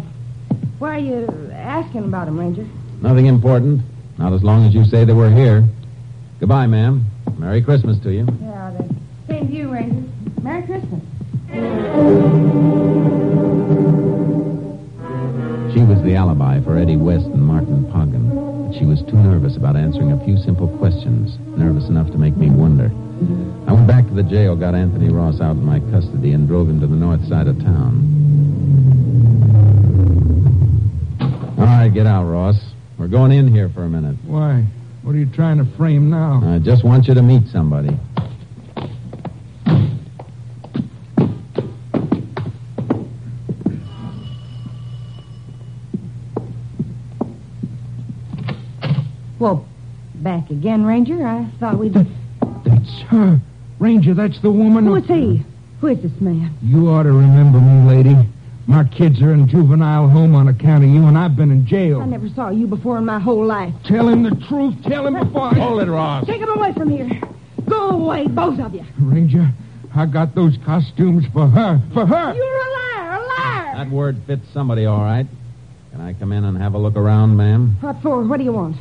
why 0.81 0.95
are 0.95 0.99
you 0.99 1.51
asking 1.53 2.05
about 2.05 2.27
him, 2.27 2.39
Ranger? 2.39 2.65
Nothing 3.01 3.27
important. 3.27 3.81
Not 4.17 4.33
as 4.33 4.41
long 4.41 4.65
as 4.65 4.73
you 4.73 4.83
say 4.83 5.05
that 5.05 5.15
we're 5.15 5.29
here. 5.29 5.63
Goodbye, 6.39 6.65
ma'am. 6.65 7.05
Merry 7.37 7.61
Christmas 7.61 7.99
to 7.99 8.11
you. 8.11 8.27
Yeah, 8.41 8.73
same 9.27 9.47
to 9.47 9.53
you, 9.53 9.71
Ranger. 9.71 10.09
Merry 10.41 10.63
Christmas. 10.63 11.01
She 15.71 15.83
was 15.85 16.01
the 16.01 16.15
alibi 16.15 16.59
for 16.61 16.75
Eddie 16.79 16.97
West 16.97 17.25
and 17.27 17.45
Martin 17.45 17.85
Poggin. 17.85 18.71
But 18.71 18.79
she 18.79 18.85
was 18.85 19.03
too 19.03 19.17
nervous 19.17 19.57
about 19.57 19.75
answering 19.75 20.11
a 20.11 20.25
few 20.25 20.35
simple 20.37 20.67
questions, 20.79 21.37
nervous 21.59 21.89
enough 21.89 22.09
to 22.09 22.17
make 22.17 22.35
me 22.37 22.49
wonder. 22.49 22.89
I 23.69 23.73
went 23.73 23.85
back 23.85 24.07
to 24.07 24.15
the 24.15 24.23
jail, 24.23 24.55
got 24.55 24.73
Anthony 24.73 25.09
Ross 25.09 25.41
out 25.41 25.57
in 25.57 25.63
my 25.63 25.79
custody, 25.91 26.31
and 26.31 26.47
drove 26.47 26.67
him 26.69 26.79
to 26.79 26.87
the 26.87 26.95
north 26.95 27.23
side 27.29 27.45
of 27.45 27.59
town. 27.59 28.20
Get 31.93 32.07
out, 32.07 32.25
Ross. 32.25 32.55
We're 32.97 33.07
going 33.07 33.31
in 33.31 33.47
here 33.53 33.69
for 33.69 33.83
a 33.83 33.89
minute. 33.89 34.15
Why? 34.25 34.65
What 35.03 35.15
are 35.15 35.17
you 35.17 35.25
trying 35.25 35.57
to 35.57 35.65
frame 35.77 36.09
now? 36.09 36.41
I 36.43 36.59
just 36.59 36.85
want 36.85 37.07
you 37.07 37.13
to 37.13 37.21
meet 37.21 37.47
somebody. 37.47 37.97
Well, 49.39 49.65
back 50.15 50.51
again, 50.51 50.85
Ranger. 50.85 51.25
I 51.25 51.49
thought 51.59 51.79
we'd. 51.79 51.93
That's 51.93 53.01
her. 53.09 53.41
Ranger, 53.79 54.13
that's 54.13 54.39
the 54.41 54.51
woman. 54.51 54.85
Who 54.85 54.95
is 54.95 55.07
he? 55.07 55.43
Who 55.81 55.87
is 55.87 56.01
this 56.03 56.21
man? 56.21 56.55
You 56.61 56.89
ought 56.89 57.03
to 57.03 57.11
remember 57.11 57.59
me, 57.59 57.89
lady. 57.89 58.30
My 58.67 58.83
kids 58.85 59.21
are 59.21 59.33
in 59.33 59.47
juvenile 59.47 60.07
home 60.07 60.35
on 60.35 60.47
account 60.47 60.83
of 60.83 60.89
you, 60.89 61.05
and 61.07 61.17
I've 61.17 61.35
been 61.35 61.51
in 61.51 61.65
jail. 61.65 61.99
I 61.99 62.05
never 62.05 62.29
saw 62.29 62.49
you 62.49 62.67
before 62.67 62.97
in 62.97 63.05
my 63.05 63.19
whole 63.19 63.45
life. 63.45 63.73
Tell 63.85 64.07
him 64.07 64.23
the 64.23 64.35
truth. 64.47 64.75
Tell 64.83 65.07
him 65.07 65.15
before 65.15 65.47
I... 65.47 65.55
Hold 65.55 65.81
it, 65.81 65.89
Ross. 65.89 66.25
Take 66.25 66.41
him 66.41 66.49
away 66.49 66.71
from 66.73 66.89
here. 66.89 67.09
Go 67.67 67.89
away, 67.89 68.27
both 68.27 68.59
of 68.59 68.73
you. 68.73 68.85
Ranger, 68.99 69.49
I 69.95 70.05
got 70.05 70.35
those 70.35 70.57
costumes 70.65 71.25
for 71.33 71.47
her. 71.47 71.81
For 71.93 72.05
her. 72.05 72.33
You're 72.33 72.45
a 72.45 72.71
liar, 72.71 73.13
a 73.13 73.27
liar. 73.27 73.77
That 73.77 73.89
word 73.89 74.21
fits 74.27 74.47
somebody 74.53 74.85
all 74.85 75.01
right. 75.01 75.25
Can 75.91 76.01
I 76.01 76.13
come 76.13 76.31
in 76.31 76.45
and 76.45 76.57
have 76.57 76.73
a 76.73 76.77
look 76.77 76.95
around, 76.95 77.35
ma'am? 77.35 77.77
What 77.81 78.01
for? 78.01 78.23
What 78.23 78.37
do 78.37 78.43
you 78.43 78.53
want? 78.53 78.77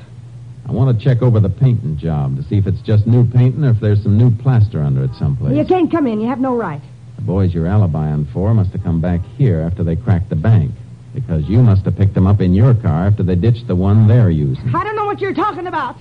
I 0.69 0.73
want 0.73 0.97
to 0.97 1.05
check 1.05 1.23
over 1.23 1.41
the 1.41 1.49
painting 1.49 1.97
job 1.97 2.37
to 2.37 2.45
see 2.45 2.59
if 2.59 2.67
it's 2.67 2.81
just 2.83 3.07
new 3.07 3.29
painting 3.29 3.65
or 3.65 3.71
if 3.71 3.81
there's 3.81 4.03
some 4.03 4.17
new 4.17 4.31
plaster 4.31 4.81
under 4.83 5.03
it 5.03 5.11
someplace. 5.19 5.57
You 5.57 5.65
can't 5.65 5.91
come 5.91 6.07
in. 6.07 6.21
You 6.21 6.29
have 6.29 6.39
no 6.39 6.55
right. 6.55 6.83
The 7.21 7.27
boys 7.27 7.53
you're 7.55 7.67
alibying 7.67 8.33
for 8.33 8.55
must 8.55 8.71
have 8.73 8.83
come 8.83 9.01
back 9.01 9.21
here 9.37 9.61
after 9.61 9.85
they 9.85 9.95
cracked 9.97 10.31
the 10.31 10.37
bank. 10.37 10.73
Because 11.15 11.49
you 11.49 11.59
must 11.63 11.85
have 11.85 11.97
picked 11.97 12.15
them 12.15 12.27
up 12.27 12.41
in 12.41 12.55
your 12.55 12.73
car 12.75 13.07
after 13.07 13.23
they 13.23 13.35
ditched 13.35 13.67
the 13.67 13.75
one 13.77 14.07
they're 14.09 14.31
using. 14.31 14.75
I 14.75 14.85
don't 14.85 14.97
know 14.97 15.05
what 15.05 15.21
you're 15.21 15.35
talking 15.35 15.67
about. 15.67 15.97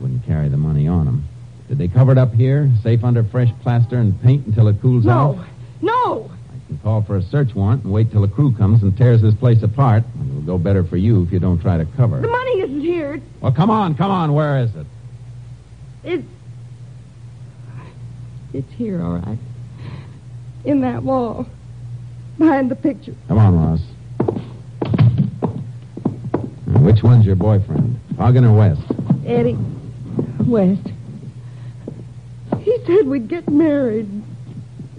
Wouldn't 0.00 0.24
carry 0.26 0.48
the 0.48 0.56
money 0.56 0.88
on 0.88 1.04
them. 1.06 1.24
Did 1.68 1.78
they 1.78 1.86
cover 1.88 2.12
it 2.12 2.18
up 2.18 2.32
here, 2.32 2.70
safe 2.82 3.04
under 3.04 3.22
fresh 3.22 3.50
plaster 3.62 3.98
and 3.98 4.20
paint 4.22 4.46
until 4.46 4.68
it 4.68 4.80
cools 4.80 5.04
No. 5.04 5.12
off? 5.38 5.46
No. 5.82 6.30
I 6.30 6.66
can 6.66 6.78
call 6.78 7.02
for 7.02 7.16
a 7.18 7.22
search 7.22 7.54
warrant 7.54 7.84
and 7.84 7.92
wait 7.92 8.10
till 8.10 8.24
a 8.24 8.28
crew 8.28 8.52
comes 8.54 8.82
and 8.82 8.96
tears 8.96 9.20
this 9.20 9.34
place 9.34 9.62
apart. 9.62 10.02
It'll 10.30 10.40
go 10.42 10.56
better 10.58 10.82
for 10.82 10.96
you 10.96 11.22
if 11.24 11.30
you 11.32 11.38
don't 11.38 11.60
try 11.60 11.76
to 11.76 11.84
cover. 11.84 12.20
The 12.20 12.28
money 12.28 12.60
isn't 12.62 12.80
here. 12.80 13.20
Well, 13.42 13.52
come 13.52 13.70
on, 13.70 13.94
come 13.96 14.10
on. 14.10 14.32
Where 14.32 14.58
is 14.60 14.74
it? 14.74 14.86
It's. 16.04 16.24
It's 18.54 18.72
here, 18.72 19.02
all 19.02 19.18
right. 19.18 19.38
In 20.64 20.80
that 20.80 21.02
wall. 21.02 21.46
Behind 22.38 22.70
the 22.70 22.76
picture. 22.76 23.14
Come 23.28 23.38
on, 23.38 23.56
Ross. 23.56 23.80
Now, 26.66 26.80
Which 26.80 27.02
one's 27.02 27.24
your 27.26 27.36
boyfriend? 27.36 27.98
Poggin 28.14 28.44
or 28.44 28.52
West? 28.56 28.82
Eddie. 29.26 29.58
West. 30.46 30.86
He 32.60 32.76
said 32.86 33.06
we'd 33.06 33.28
get 33.28 33.48
married. 33.48 34.08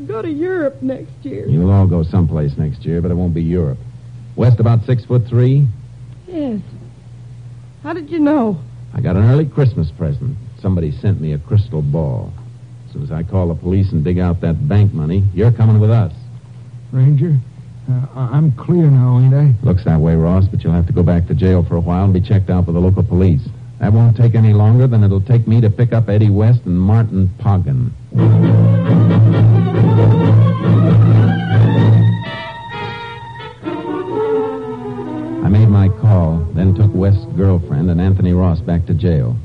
Go 0.08 0.22
to 0.22 0.30
Europe 0.30 0.82
next 0.82 1.12
year. 1.24 1.48
You'll 1.48 1.72
all 1.72 1.88
go 1.88 2.04
someplace 2.04 2.58
next 2.58 2.84
year, 2.86 3.02
but 3.02 3.12
it 3.12 3.14
won't 3.16 3.34
be 3.34 3.44
Europe. 3.44 3.78
West 4.36 4.60
about 4.60 4.86
six 4.86 5.06
foot 5.06 5.28
three. 5.28 5.68
Yes. 6.28 6.62
How 7.84 7.94
did 7.94 8.10
you 8.10 8.20
know? 8.20 8.60
I 8.94 9.02
got 9.02 9.16
an 9.16 9.24
early 9.30 9.46
Christmas 9.46 9.92
present. 9.92 10.36
Somebody 10.62 10.92
sent 10.92 11.22
me 11.22 11.34
a 11.34 11.38
crystal 11.38 11.82
ball. 11.82 12.34
As 12.90 12.94
soon 12.94 13.04
as 13.04 13.12
I 13.12 13.22
call 13.22 13.50
the 13.50 13.54
police 13.54 13.92
and 13.92 14.04
dig 14.04 14.18
out 14.18 14.42
that 14.42 14.68
bank 14.68 14.96
money, 14.96 15.24
you're 15.36 15.52
coming 15.52 15.80
with 15.80 15.92
us. 15.92 16.12
Ranger, 16.92 17.38
uh, 17.88 18.08
I'm 18.16 18.52
clear 18.54 18.90
now, 18.90 19.20
ain't 19.20 19.36
I? 19.36 19.54
Looks 19.64 19.84
that 19.86 20.00
way, 20.00 20.16
Ross, 20.16 20.48
but 20.48 20.64
you'll 20.64 20.74
have 20.74 20.88
to 20.88 20.94
go 20.94 21.04
back 21.04 21.28
to 21.28 21.36
jail 21.36 21.64
for 21.64 21.76
a 21.76 21.80
while 21.80 22.06
and 22.06 22.14
be 22.16 22.20
checked 22.20 22.50
out 22.50 22.66
by 22.66 22.72
the 22.72 22.80
local 22.80 23.04
police. 23.04 23.48
That 23.80 23.94
won't 23.94 24.18
take 24.18 24.34
any 24.34 24.54
longer 24.54 24.88
than 24.88 25.04
it'll 25.04 25.22
take 25.22 25.48
me 25.48 25.62
to 25.62 25.70
pick 25.70 25.94
up 25.94 26.10
Eddie 26.10 26.32
West 26.32 26.62
and 26.66 26.82
Martin 26.82 27.30
Poggin. 27.40 27.92
I 35.46 35.48
made 35.48 35.70
my 35.70 35.90
call, 36.02 36.40
then 36.56 36.74
took 36.74 36.92
West's 36.96 37.24
girlfriend 37.38 37.92
and 37.92 38.02
Anthony 38.02 38.34
Ross 38.34 38.62
back 38.62 38.88
to 38.88 38.96
jail. 38.96 39.38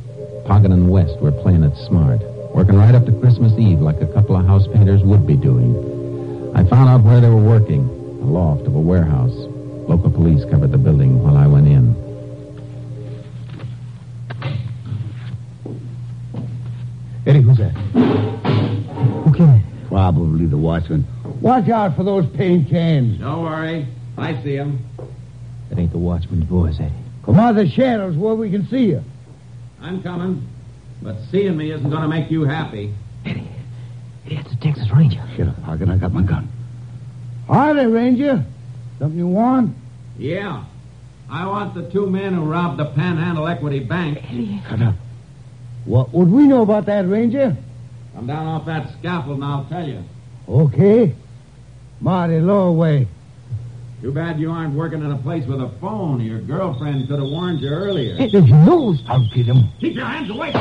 Poggin 0.47 0.73
and 0.73 0.91
West 0.91 1.21
were 1.21 1.31
playing 1.31 1.63
it 1.63 1.77
smart, 1.87 2.23
working 2.55 2.77
right 2.77 2.95
up 2.95 3.05
to 3.05 3.13
Christmas 3.21 3.53
Eve 3.59 3.81
like 3.81 4.01
a 4.01 4.07
couple 4.07 4.37
of 4.37 4.47
house 4.47 4.67
painters 4.69 5.03
would 5.03 5.27
be 5.27 5.35
doing. 5.37 5.75
I 6.57 6.63
found 6.65 6.89
out 6.89 7.03
where 7.03 7.21
they 7.21 7.29
were 7.29 7.43
working, 7.43 7.81
a 8.23 8.27
loft 8.27 8.63
of 8.67 8.75
a 8.77 8.81
warehouse. 8.81 9.35
Local 9.89 10.11
police 10.11 10.45
covered 10.49 10.71
the 10.71 10.79
building 10.79 11.21
while 11.23 11.37
I 11.37 11.49
went 11.49 11.67
in. 11.67 11.95
Eddie, 17.27 17.41
who's 17.41 17.59
that? 17.59 17.73
Who 17.73 19.31
Okay. 19.31 19.63
Probably 19.89 20.47
the 20.47 20.57
watchman. 20.57 21.07
Watch 21.41 21.69
out 21.69 21.97
for 21.97 22.05
those 22.05 22.27
paint 22.37 22.71
cans. 22.71 23.19
Don't 23.19 23.43
worry. 23.43 23.87
I 24.17 24.41
see 24.43 24.55
him. 24.55 24.85
That 25.71 25.79
ain't 25.79 25.91
the 25.91 25.99
watchman's 25.99 26.45
voice, 26.45 26.77
Eddie. 26.79 26.93
Come 27.25 27.39
out 27.39 27.51
of 27.51 27.57
the 27.57 27.69
shadows 27.69 28.17
where 28.17 28.35
we 28.35 28.51
can 28.51 28.67
see 28.69 28.85
you. 28.87 29.03
I'm 29.81 30.03
coming. 30.03 30.47
But 31.03 31.17
seeing 31.31 31.57
me 31.57 31.71
isn't 31.71 31.89
going 31.89 32.03
to 32.03 32.09
make 32.09 32.31
you 32.31 32.45
happy. 32.45 32.95
Eddie, 33.25 33.49
it's 34.27 34.53
a 34.53 34.57
Texas 34.57 34.91
Ranger. 34.91 35.23
Shut 35.37 35.49
up, 35.49 35.57
Poggin. 35.63 35.91
I 35.91 35.97
got 35.97 36.13
my 36.13 36.23
gun. 36.23 36.49
Howdy, 37.49 37.87
Ranger. 37.87 38.45
Something 38.99 39.19
you 39.19 39.27
want? 39.27 39.77
Yeah. 40.17 40.65
I 41.29 41.47
want 41.47 41.75
the 41.75 41.91
two 41.91 42.09
men 42.09 42.35
who 42.35 42.45
robbed 42.45 42.79
the 42.79 42.87
Panhandle 42.87 43.47
Equity 43.47 43.81
Bank. 43.81 44.19
Shut 44.69 44.81
up. 44.81 44.95
What 45.85 46.13
would 46.15 46.31
we 46.31 46.45
know 46.45 46.63
about 46.63 46.87
that, 46.87 47.07
Ranger? 47.07 47.57
Come 48.15 48.27
down 48.27 48.47
off 48.47 48.67
that 48.67 48.91
scaffold 48.99 49.37
and 49.37 49.45
I'll 49.45 49.65
tell 49.67 49.87
you. 49.87 50.03
Okay. 50.49 51.15
Marty, 52.01 52.41
lower 52.41 52.69
away. 52.69 53.09
Too 54.05 54.13
bad 54.13 54.39
you 54.39 54.51
aren't 54.51 54.75
working 54.75 55.01
in 55.01 55.11
a 55.13 55.17
place 55.17 55.47
with 55.47 55.63
a 55.63 55.71
phone. 55.81 56.21
Your 56.21 56.39
girlfriend 56.39 57.09
could 57.09 57.21
have 57.21 57.27
warned 57.31 57.61
you 57.61 57.71
earlier. 57.71 58.17
Hey, 58.17 58.29
there's 58.31 58.51
nose. 58.51 59.03
I'll 59.09 59.27
get 59.35 59.47
him. 59.47 59.73
Keep 59.81 59.95
your 59.95 60.05
hands 60.05 60.29
away. 60.29 60.53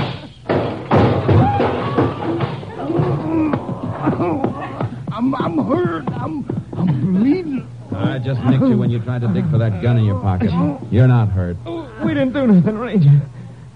I'm, 5.11 5.35
I'm 5.35 5.57
hurt. 5.57 6.07
I'm, 6.07 6.45
I'm 6.71 7.19
bleeding. 7.19 7.67
I 7.93 8.17
just 8.19 8.39
nicked 8.45 8.63
you 8.63 8.77
when 8.77 8.89
you 8.89 9.03
tried 9.03 9.19
to 9.23 9.27
dig 9.33 9.51
for 9.51 9.57
that 9.57 9.81
gun 9.81 9.97
in 9.97 10.05
your 10.05 10.21
pocket. 10.21 10.49
You're 10.89 11.09
not 11.09 11.27
hurt. 11.27 11.57
We 12.05 12.13
didn't 12.13 12.31
do 12.31 12.47
nothing, 12.47 12.77
Ranger. 12.77 13.29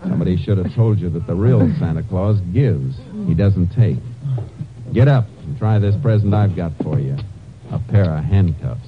Somebody 0.04 0.38
should 0.38 0.60
have 0.60 0.74
told 0.76 0.98
you 0.98 1.10
that 1.10 1.28
the 1.28 1.36
real 1.36 1.60
Santa 1.78 2.04
Claus 2.04 2.40
gives. 2.54 2.96
He 3.28 3.34
doesn't 3.34 3.76
take. 3.76 3.98
Get 4.94 5.10
up 5.10 5.26
and 5.44 5.58
try 5.58 5.78
this 5.78 5.98
present 6.02 6.34
I've 6.34 6.56
got 6.56 6.72
for 6.82 7.02
you. 7.02 7.18
A 7.70 7.80
pair 7.80 8.10
of 8.18 8.24
handcuffs. 8.24 8.87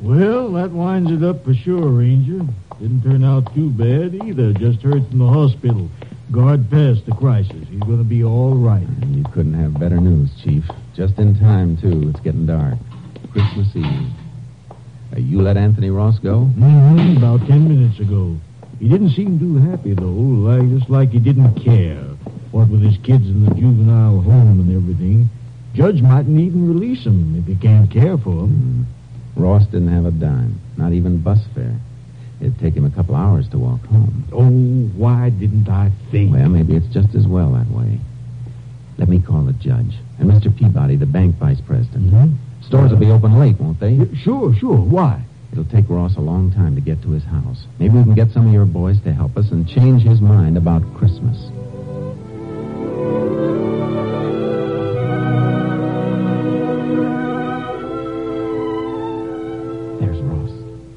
Well, 0.00 0.52
that 0.52 0.72
winds 0.72 1.10
it 1.10 1.22
up 1.22 1.44
for 1.44 1.54
sure, 1.54 1.88
Ranger. 1.88 2.40
Didn't 2.80 3.02
turn 3.02 3.22
out 3.22 3.54
too 3.54 3.70
bad 3.70 4.14
either. 4.26 4.52
Just 4.52 4.82
heard 4.82 5.06
from 5.08 5.18
the 5.18 5.28
hospital. 5.28 5.88
Guard 6.32 6.68
passed 6.70 7.06
the 7.06 7.12
crisis. 7.12 7.68
He's 7.70 7.80
going 7.80 7.98
to 7.98 8.04
be 8.04 8.24
all 8.24 8.54
right. 8.54 8.86
You 9.06 9.24
couldn't 9.32 9.54
have 9.54 9.78
better 9.78 10.00
news, 10.00 10.30
Chief. 10.42 10.64
Just 10.94 11.18
in 11.18 11.38
time, 11.38 11.76
too. 11.76 12.08
It's 12.10 12.20
getting 12.20 12.46
dark. 12.46 12.74
Christmas 13.32 13.68
Eve. 13.76 14.08
Uh, 15.14 15.18
you 15.18 15.40
let 15.40 15.56
Anthony 15.56 15.90
Ross 15.90 16.18
go? 16.18 16.50
Mm-hmm, 16.56 17.18
about 17.18 17.46
ten 17.46 17.68
minutes 17.68 18.00
ago. 18.00 18.36
He 18.82 18.88
didn't 18.88 19.10
seem 19.10 19.38
too 19.38 19.58
happy, 19.58 19.94
though, 19.94 20.10
like, 20.10 20.68
just 20.76 20.90
like 20.90 21.10
he 21.10 21.20
didn't 21.20 21.54
care. 21.54 22.02
What 22.50 22.68
with 22.68 22.82
his 22.82 22.96
kids 23.04 23.28
in 23.28 23.44
the 23.44 23.54
juvenile 23.54 24.20
home 24.20 24.58
and 24.58 24.74
everything. 24.76 25.30
Judge 25.72 26.02
mightn't 26.02 26.36
even 26.40 26.66
release 26.66 27.06
him 27.06 27.36
if 27.36 27.46
he 27.46 27.54
can't 27.54 27.88
care 27.88 28.18
for 28.18 28.40
him. 28.40 28.88
Ross 29.36 29.64
didn't 29.66 29.92
have 29.92 30.04
a 30.04 30.10
dime, 30.10 30.60
not 30.76 30.92
even 30.92 31.18
bus 31.18 31.38
fare. 31.54 31.78
It'd 32.40 32.58
take 32.58 32.74
him 32.74 32.84
a 32.84 32.90
couple 32.90 33.14
hours 33.14 33.48
to 33.50 33.58
walk 33.60 33.86
home. 33.86 34.24
Oh, 34.32 34.50
why 34.98 35.30
didn't 35.30 35.68
I 35.68 35.92
think? 36.10 36.32
Well, 36.32 36.48
maybe 36.48 36.74
it's 36.74 36.92
just 36.92 37.14
as 37.14 37.28
well 37.28 37.52
that 37.52 37.70
way. 37.70 38.00
Let 38.98 39.08
me 39.08 39.20
call 39.20 39.42
the 39.42 39.52
judge 39.52 39.94
and 40.18 40.28
Mr. 40.28 40.54
Peabody, 40.54 40.96
the 40.96 41.06
bank 41.06 41.36
vice 41.36 41.60
president. 41.60 42.12
Mhm. 42.12 42.32
Stores 42.62 42.90
will 42.90 42.98
be 42.98 43.12
open 43.12 43.38
late, 43.38 43.60
won't 43.60 43.78
they? 43.78 44.08
Sure, 44.16 44.52
sure. 44.52 44.76
Why? 44.76 45.22
It'll 45.52 45.66
take 45.66 45.84
Ross 45.90 46.16
a 46.16 46.20
long 46.20 46.50
time 46.50 46.74
to 46.76 46.80
get 46.80 47.02
to 47.02 47.10
his 47.10 47.24
house. 47.24 47.66
Maybe 47.78 47.98
we 47.98 48.04
can 48.04 48.14
get 48.14 48.30
some 48.30 48.46
of 48.46 48.52
your 48.54 48.64
boys 48.64 49.00
to 49.02 49.12
help 49.12 49.36
us 49.36 49.50
and 49.50 49.68
change 49.68 50.02
his 50.02 50.20
mind 50.22 50.56
about 50.56 50.82
Christmas. 50.94 51.36
There's 60.00 60.20
Ross. 60.22 60.50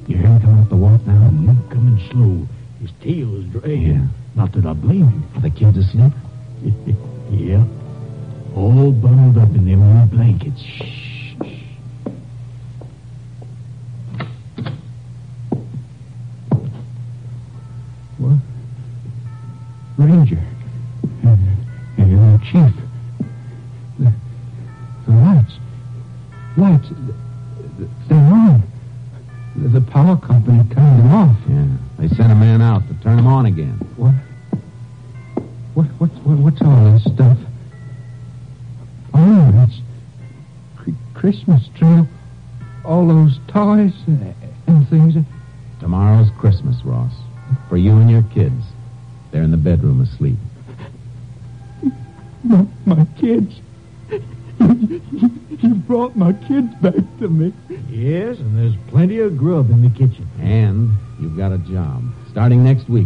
You 0.08 0.16
hear 0.16 0.26
him 0.26 0.40
coming 0.40 0.60
up 0.62 0.68
the 0.70 0.76
walk 0.76 1.06
now? 1.06 1.28
Mm, 1.28 1.70
coming 1.70 2.00
slow. 2.10 2.48
His 2.80 2.92
tail 3.02 3.36
is 3.36 3.44
dragging. 3.52 3.82
Yeah. 3.82 4.06
Not 4.34 4.52
that 4.52 4.64
I 4.64 4.72
blame 4.72 5.08
him. 5.08 5.24
Are 5.34 5.42
the 5.42 5.50
kids 5.50 5.76
asleep? 5.76 6.12
yeah. 7.30 7.62
All 8.56 8.90
bundled 8.90 9.36
up 9.36 9.54
in 9.54 9.66
their 9.66 9.76
new 9.76 10.06
blankets. 10.06 10.62
Shh. 10.62 11.05
They're 28.08 29.68
the 29.68 29.80
power 29.80 30.16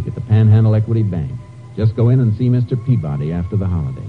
week 0.01 0.07
at 0.07 0.15
the 0.15 0.21
Panhandle 0.27 0.73
Equity 0.75 1.03
Bank. 1.03 1.31
Just 1.75 1.95
go 1.95 2.09
in 2.09 2.19
and 2.19 2.35
see 2.37 2.49
Mr. 2.49 2.83
Peabody 2.85 3.31
after 3.31 3.55
the 3.55 3.67
holiday. 3.67 4.07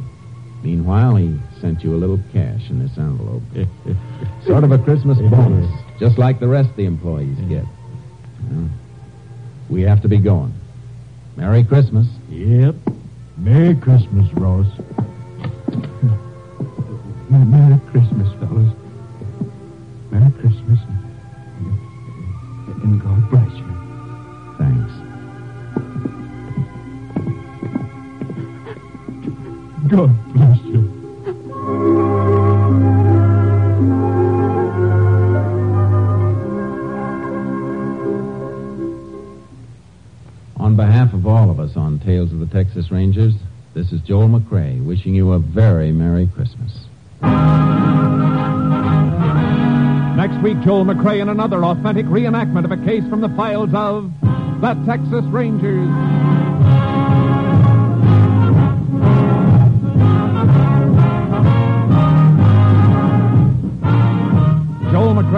Meanwhile, 0.62 1.16
he 1.16 1.38
sent 1.60 1.82
you 1.82 1.94
a 1.94 1.98
little 1.98 2.18
cash 2.32 2.70
in 2.70 2.78
this 2.78 2.96
envelope. 2.96 3.42
sort 4.46 4.64
of 4.64 4.72
a 4.72 4.78
Christmas 4.78 5.18
bonus, 5.18 5.70
just 5.98 6.16
like 6.18 6.40
the 6.40 6.48
rest 6.48 6.70
of 6.70 6.76
the 6.76 6.86
employees 6.86 7.36
get. 7.48 7.66
Well, 8.50 8.70
we 9.68 9.82
have 9.82 10.00
to 10.02 10.08
be 10.08 10.18
going. 10.18 10.54
Merry 11.36 11.62
Christmas. 11.64 12.06
Yep. 12.30 12.76
Merry 13.36 13.76
Christmas, 13.76 14.32
Ross. 14.34 14.66
Merry 17.30 17.78
Christmas, 17.90 18.32
fellas. 18.38 18.74
Merry 20.10 20.30
Christmas. 20.32 20.78
And 22.82 23.02
God 23.02 23.30
bless 23.30 23.52
you. 23.58 23.71
God 29.92 30.32
bless 30.32 30.58
you. 30.62 30.78
On 40.56 40.76
behalf 40.76 41.12
of 41.12 41.26
all 41.26 41.50
of 41.50 41.60
us 41.60 41.76
on 41.76 41.98
Tales 41.98 42.32
of 42.32 42.40
the 42.40 42.46
Texas 42.46 42.90
Rangers, 42.90 43.34
this 43.74 43.92
is 43.92 44.00
Joel 44.00 44.28
McCrea 44.28 44.82
wishing 44.82 45.14
you 45.14 45.32
a 45.32 45.38
very 45.38 45.92
Merry 45.92 46.26
Christmas. 46.26 46.72
Next 50.16 50.42
week, 50.42 50.58
Joel 50.62 50.86
McCrea 50.86 51.20
in 51.20 51.28
another 51.28 51.62
authentic 51.66 52.06
reenactment 52.06 52.64
of 52.64 52.72
a 52.72 52.82
case 52.82 53.06
from 53.10 53.20
the 53.20 53.28
files 53.30 53.74
of 53.74 54.10
the 54.22 54.72
Texas 54.86 55.26
Rangers. 55.26 56.21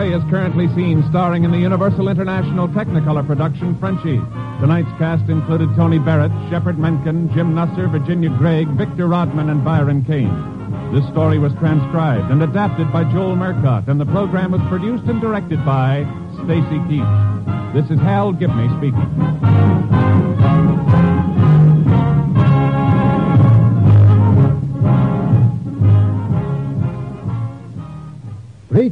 McCrea 0.05 0.23
is 0.23 0.31
currently 0.31 0.69
seen 0.75 1.03
starring 1.09 1.45
in 1.45 1.51
the 1.51 1.59
Universal 1.59 2.09
International 2.09 2.69
Technicolor 2.69 3.27
production 3.27 3.79
Frenchie. 3.79 4.21
Tonight's 4.61 4.91
cast 4.99 5.31
included 5.31 5.75
Tony 5.77 5.99
Barrett, 5.99 6.31
Shepard 6.51 6.79
Menken, 6.79 7.33
Jim 7.33 7.55
Nusser, 7.55 7.91
Virginia 7.91 8.29
Gregg, 8.29 8.69
Victor 8.77 9.07
Rodman, 9.07 9.49
and 9.49 9.65
Byron 9.65 10.05
Kane. 10.05 10.93
This 10.93 11.09
story 11.09 11.39
was 11.39 11.55
transcribed 11.55 12.31
and 12.31 12.43
adapted 12.43 12.93
by 12.93 13.05
Joel 13.13 13.35
Murcott, 13.35 13.89
and 13.89 13.99
the 13.99 14.07
program 14.07 14.53
was 14.53 14.61
produced 14.69 15.05
and 15.05 15.23
directed 15.23 15.65
by 15.65 16.05
Stacy 16.45 16.79
Keach. 16.85 17.73
This 17.73 17.91
is 17.91 17.99
Hal 18.01 18.33
Gibney 18.33 18.69
speaking. 18.77 20.94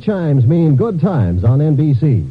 Chimes 0.02 0.44
mean 0.44 0.74
good 0.74 1.00
times 1.00 1.44
on 1.44 1.60
NBC. 1.60 2.26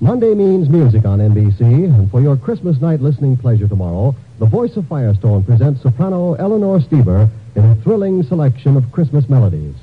Monday 0.00 0.32
means 0.32 0.68
music 0.68 1.04
on 1.04 1.18
NBC, 1.18 1.60
and 1.60 2.08
for 2.10 2.20
your 2.20 2.36
Christmas 2.36 2.80
night 2.80 3.00
listening 3.00 3.36
pleasure 3.36 3.66
tomorrow, 3.66 4.14
the 4.38 4.46
voice 4.46 4.76
of 4.76 4.86
Firestone 4.86 5.42
presents 5.42 5.82
soprano 5.82 6.34
Eleanor 6.34 6.78
Steber 6.78 7.28
in 7.56 7.64
a 7.64 7.74
thrilling 7.82 8.22
selection 8.22 8.76
of 8.76 8.92
Christmas 8.92 9.28
melodies. 9.28 9.74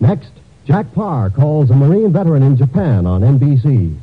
Next, 0.00 0.30
Jack 0.66 0.92
Paar 0.92 1.30
calls 1.30 1.70
a 1.70 1.74
Marine 1.74 2.12
veteran 2.12 2.42
in 2.42 2.56
Japan 2.56 3.06
on 3.06 3.22
NBC. 3.22 3.98